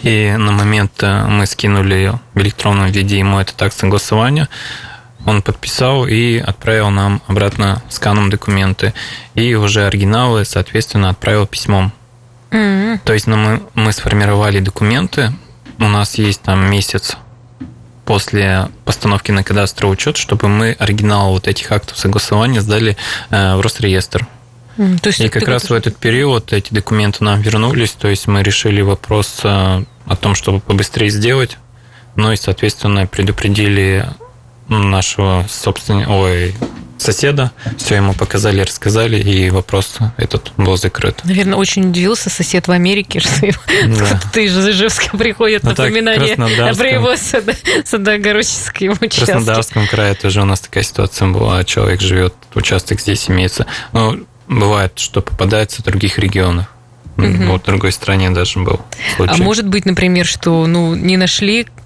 и 0.03 0.35
на 0.37 0.51
момент 0.51 0.91
э, 1.01 1.25
мы 1.27 1.45
скинули 1.45 2.13
в 2.33 2.39
электронном 2.39 2.91
виде 2.91 3.17
ему 3.17 3.39
этот 3.39 3.61
акт 3.61 3.75
согласования, 3.75 4.47
он 5.25 5.41
подписал 5.41 6.07
и 6.07 6.37
отправил 6.37 6.89
нам 6.89 7.21
обратно 7.27 7.81
сканом 7.89 8.29
документы. 8.29 8.93
И 9.35 9.53
уже 9.55 9.85
оригиналы, 9.85 10.45
соответственно, 10.45 11.09
отправил 11.09 11.45
письмом. 11.45 11.91
Mm-hmm. 12.51 12.99
То 13.03 13.13
есть 13.13 13.27
ну, 13.27 13.35
мы, 13.35 13.61
мы 13.75 13.91
сформировали 13.91 14.59
документы, 14.59 15.33
у 15.77 15.87
нас 15.87 16.15
есть 16.15 16.41
там 16.41 16.69
месяц 16.69 17.15
после 18.05 18.69
постановки 18.85 19.31
на 19.31 19.43
кадастровый 19.43 19.93
учет, 19.93 20.17
чтобы 20.17 20.47
мы 20.47 20.75
оригинал 20.79 21.31
вот 21.31 21.47
этих 21.47 21.71
актов 21.71 21.97
согласования 21.97 22.59
сдали 22.59 22.97
э, 23.29 23.55
в 23.55 23.61
Росреестр. 23.61 24.27
То 25.01 25.09
есть 25.09 25.19
и 25.19 25.27
как 25.29 25.47
раз 25.47 25.69
в 25.69 25.73
этот 25.73 25.97
период 25.97 26.53
эти 26.53 26.73
документы 26.73 27.23
нам 27.23 27.41
вернулись, 27.41 27.91
то 27.91 28.07
есть 28.07 28.27
мы 28.27 28.43
решили 28.43 28.81
вопрос 28.81 29.41
э, 29.43 29.83
о 30.05 30.15
том, 30.15 30.35
чтобы 30.35 30.61
побыстрее 30.61 31.09
сделать, 31.09 31.57
ну 32.15 32.31
и, 32.31 32.37
соответственно, 32.37 33.05
предупредили 33.05 34.07
нашего 34.69 35.45
собственного, 35.49 36.23
ой, 36.23 36.55
соседа, 37.01 37.51
все 37.77 37.95
ему 37.95 38.13
показали, 38.13 38.61
рассказали, 38.61 39.17
и 39.17 39.49
вопрос 39.49 39.97
этот 40.17 40.51
был 40.57 40.77
закрыт. 40.77 41.21
Наверное, 41.23 41.55
очень 41.55 41.89
удивился 41.89 42.29
сосед 42.29 42.67
в 42.67 42.71
Америке, 42.71 43.19
что 43.21 43.51
да. 43.87 44.21
ты 44.33 44.45
из 44.45 44.67
Ижевска 44.67 45.17
приходит 45.17 45.63
ну, 45.63 45.69
напоминание 45.71 46.35
про 46.35 46.87
его 46.87 47.15
садоогородческий 47.85 48.89
участок. 48.89 49.13
В 49.13 49.25
Краснодарском 49.25 49.87
крае 49.87 50.13
тоже 50.13 50.41
у 50.41 50.45
нас 50.45 50.59
такая 50.59 50.83
ситуация 50.83 51.27
была, 51.29 51.63
человек 51.63 52.01
живет, 52.01 52.33
участок 52.53 52.99
здесь 52.99 53.29
имеется. 53.29 53.65
Ну, 53.93 54.25
бывает, 54.47 54.93
что 54.97 55.21
попадается 55.21 55.81
в 55.81 55.85
других 55.85 56.19
регионах. 56.19 56.67
Угу. 57.17 57.51
Вот 57.51 57.63
в 57.63 57.65
другой 57.65 57.91
стране 57.91 58.29
даже 58.29 58.59
был 58.59 58.79
случай. 59.17 59.33
А 59.33 59.43
может 59.43 59.67
быть, 59.67 59.85
например, 59.85 60.25
что 60.25 60.65
ну, 60.67 60.95
не 60.95 61.17
нашли 61.17 61.63
а, 61.63 61.78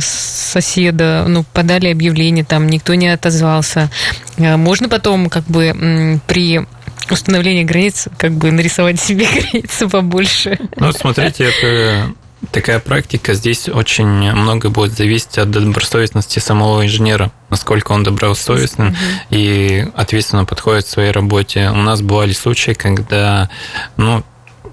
соседа, 0.00 1.24
ну, 1.28 1.44
подали 1.52 1.88
объявление, 1.88 2.44
там 2.44 2.68
никто 2.68 2.94
не 2.94 3.08
отозвался. 3.08 3.90
А 4.38 4.56
можно 4.56 4.88
потом 4.88 5.28
как 5.28 5.44
бы 5.44 6.20
при 6.26 6.66
установлении 7.10 7.64
границ 7.64 8.08
как 8.18 8.32
бы 8.32 8.50
нарисовать 8.50 9.00
себе 9.00 9.26
границы 9.52 9.88
побольше? 9.88 10.58
Ну, 10.76 10.92
смотрите, 10.92 11.44
это 11.44 12.12
такая 12.50 12.78
практика. 12.78 13.34
Здесь 13.34 13.68
очень 13.68 14.06
много 14.06 14.70
будет 14.70 14.92
зависеть 14.92 15.38
от 15.38 15.50
добросовестности 15.50 16.38
самого 16.38 16.84
инженера, 16.84 17.30
насколько 17.50 17.92
он 17.92 18.04
добросовестный 18.04 18.96
и 19.30 19.86
ответственно 19.94 20.44
подходит 20.44 20.84
к 20.84 20.88
своей 20.88 21.10
работе. 21.10 21.70
У 21.70 21.76
нас 21.76 22.00
бывали 22.00 22.32
случаи, 22.32 22.72
когда 22.72 23.50
ну, 23.96 24.24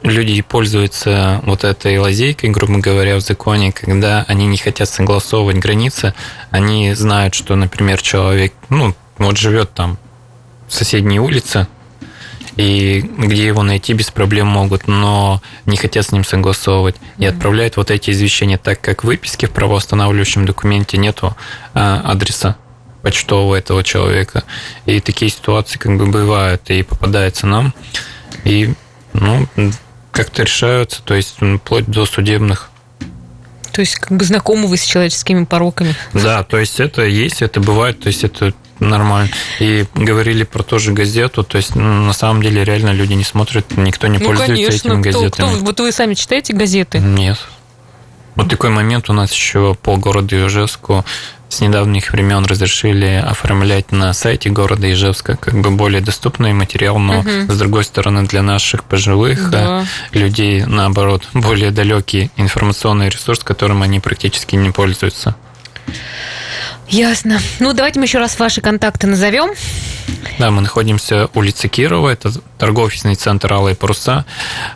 люди 0.05 0.41
пользуются 0.41 1.41
вот 1.43 1.63
этой 1.63 1.97
лазейкой, 1.97 2.49
грубо 2.49 2.79
говоря, 2.79 3.15
в 3.17 3.21
законе, 3.21 3.71
когда 3.71 4.23
они 4.27 4.45
не 4.47 4.57
хотят 4.57 4.89
согласовывать 4.89 5.57
границы, 5.57 6.13
они 6.51 6.93
знают, 6.93 7.33
что, 7.33 7.55
например, 7.55 8.01
человек, 8.01 8.53
ну, 8.69 8.95
вот 9.17 9.37
живет 9.37 9.73
там 9.73 9.97
в 10.67 10.73
соседней 10.73 11.19
улице, 11.19 11.67
и 12.55 13.01
где 13.01 13.47
его 13.47 13.63
найти 13.63 13.93
без 13.93 14.11
проблем 14.11 14.47
могут, 14.47 14.87
но 14.87 15.41
не 15.65 15.75
хотят 15.75 16.05
с 16.05 16.11
ним 16.13 16.23
согласовывать. 16.23 16.95
И 17.17 17.25
отправляют 17.25 17.75
вот 17.75 17.91
эти 17.91 18.11
извещения, 18.11 18.57
так 18.57 18.79
как 18.79 19.03
в 19.03 19.07
выписке 19.07 19.47
в 19.47 19.51
правоостанавливающем 19.51 20.45
документе 20.45 20.97
нету 20.97 21.35
а, 21.73 21.99
адреса 22.05 22.55
почтового 23.01 23.55
этого 23.55 23.83
человека. 23.83 24.43
И 24.85 25.01
такие 25.01 25.29
ситуации 25.29 25.77
как 25.77 25.97
бы 25.97 26.05
бывают 26.05 26.69
и 26.69 26.81
попадаются 26.81 27.45
нам. 27.45 27.73
И 28.45 28.73
ну, 29.11 29.47
как-то 30.15 30.43
решаются, 30.43 31.03
то 31.03 31.13
есть 31.13 31.35
вплоть 31.61 31.85
до 31.85 32.05
судебных 32.05 32.71
то 33.71 33.81
есть 33.81 33.95
как 33.95 34.17
бы 34.17 34.23
знакомы 34.23 34.67
вы 34.67 34.77
с 34.77 34.85
человеческими 34.85 35.43
пороками. 35.43 35.93
Да, 36.13 36.43
то 36.43 36.57
есть 36.57 36.79
это 36.79 37.01
есть, 37.01 37.41
это 37.41 37.59
бывает, 37.59 37.99
то 37.99 38.07
есть 38.07 38.23
это 38.23 38.53
нормально. 38.79 39.29
И 39.59 39.83
говорили 39.93 40.45
про 40.45 40.63
ту 40.63 40.79
же 40.79 40.93
газету, 40.93 41.43
то 41.43 41.57
есть 41.57 41.75
ну, 41.75 42.05
на 42.05 42.13
самом 42.13 42.41
деле 42.41 42.63
реально 42.63 42.93
люди 42.93 43.11
не 43.15 43.25
смотрят, 43.25 43.75
никто 43.75 44.07
не 44.07 44.17
ну, 44.17 44.27
пользуется 44.27 44.53
конечно. 44.55 44.87
этими 44.87 45.01
газетами. 45.01 45.29
Кто, 45.29 45.47
кто, 45.47 45.65
вот 45.65 45.79
вы 45.81 45.91
сами 45.91 46.13
читаете 46.13 46.53
газеты? 46.53 46.99
Нет. 46.99 47.37
Вот 48.35 48.49
такой 48.49 48.69
момент 48.69 49.09
у 49.09 49.13
нас 49.13 49.33
еще 49.33 49.75
по 49.75 49.97
городу 49.97 50.37
Ижевску 50.47 51.03
с 51.55 51.61
недавних 51.61 52.11
времен 52.11 52.45
разрешили 52.45 53.23
оформлять 53.25 53.93
на 53.93 54.11
сайте 54.13 54.49
города 54.49 54.91
Ижевска 54.91 55.37
как 55.37 55.53
бы 55.53 55.71
более 55.71 56.01
доступный 56.01 56.51
материал, 56.51 56.99
но 56.99 57.19
угу. 57.19 57.29
с 57.29 57.57
другой 57.57 57.85
стороны 57.85 58.27
для 58.27 58.41
наших 58.41 58.83
пожилых 58.83 59.49
да. 59.49 59.83
Э, 59.83 60.17
людей 60.17 60.65
наоборот 60.65 61.23
более 61.33 61.71
далекий 61.71 62.29
информационный 62.35 63.07
ресурс, 63.07 63.39
которым 63.39 63.83
они 63.83 64.01
практически 64.01 64.55
не 64.55 64.71
пользуются. 64.71 65.35
Ясно. 66.89 67.39
Ну, 67.59 67.73
давайте 67.73 67.99
мы 67.99 68.05
еще 68.05 68.19
раз 68.19 68.37
ваши 68.37 68.59
контакты 68.59 69.07
назовем. 69.07 69.51
Да, 70.37 70.51
мы 70.51 70.61
находимся 70.61 71.29
улица 71.33 71.69
Кирова, 71.69 72.09
это 72.09 72.33
торговый 72.57 72.91
центр 73.15 73.53
«Алые 73.53 73.75
паруса», 73.75 74.25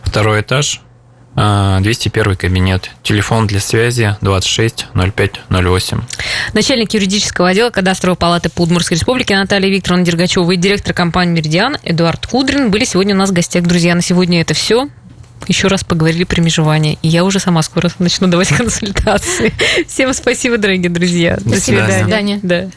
второй 0.04 0.42
этаж, 0.42 0.82
201 1.40 2.32
а, 2.32 2.36
кабинет. 2.36 2.92
Телефон 3.02 3.48
для 3.48 3.62
связи 3.62 4.16
26 4.20 4.88
05 4.94 5.32
08. 5.50 6.02
Начальник 6.54 6.94
юридического 6.94 7.50
отдела 7.50 7.70
Кадастровой 7.70 8.18
палаты 8.18 8.50
по 8.50 8.64
Удмуртской 8.64 8.98
республике 8.98 9.38
Наталья 9.38 9.70
Викторовна 9.70 10.04
Дергачева 10.04 10.52
и 10.52 10.58
директор 10.58 10.94
компании 10.94 11.36
«Меридиан» 11.36 11.78
Эдуард 11.84 12.28
Кудрин 12.28 12.72
были 12.72 12.84
сегодня 12.84 13.16
у 13.16 13.18
нас 13.18 13.30
в 13.30 13.34
гостях. 13.34 13.64
Друзья, 13.64 13.96
на 13.96 14.02
сегодня 14.02 14.42
это 14.42 14.54
все 14.54 14.90
еще 15.48 15.68
раз 15.68 15.86
поговорили 15.86 16.26
про 16.26 16.42
межевание. 16.42 16.98
И 17.02 17.08
я 17.08 17.24
уже 17.24 17.40
сама 17.40 17.62
скоро 17.62 17.90
начну 18.00 18.28
давать 18.28 18.50
консультации. 18.58 19.54
Всем 19.88 20.14
спасибо, 20.14 20.58
дорогие 20.58 20.90
друзья. 20.90 21.38
До, 21.38 21.52
До 21.52 21.62
свидания. 21.62 22.04
свидания. 22.04 22.40
Да. 22.44 22.70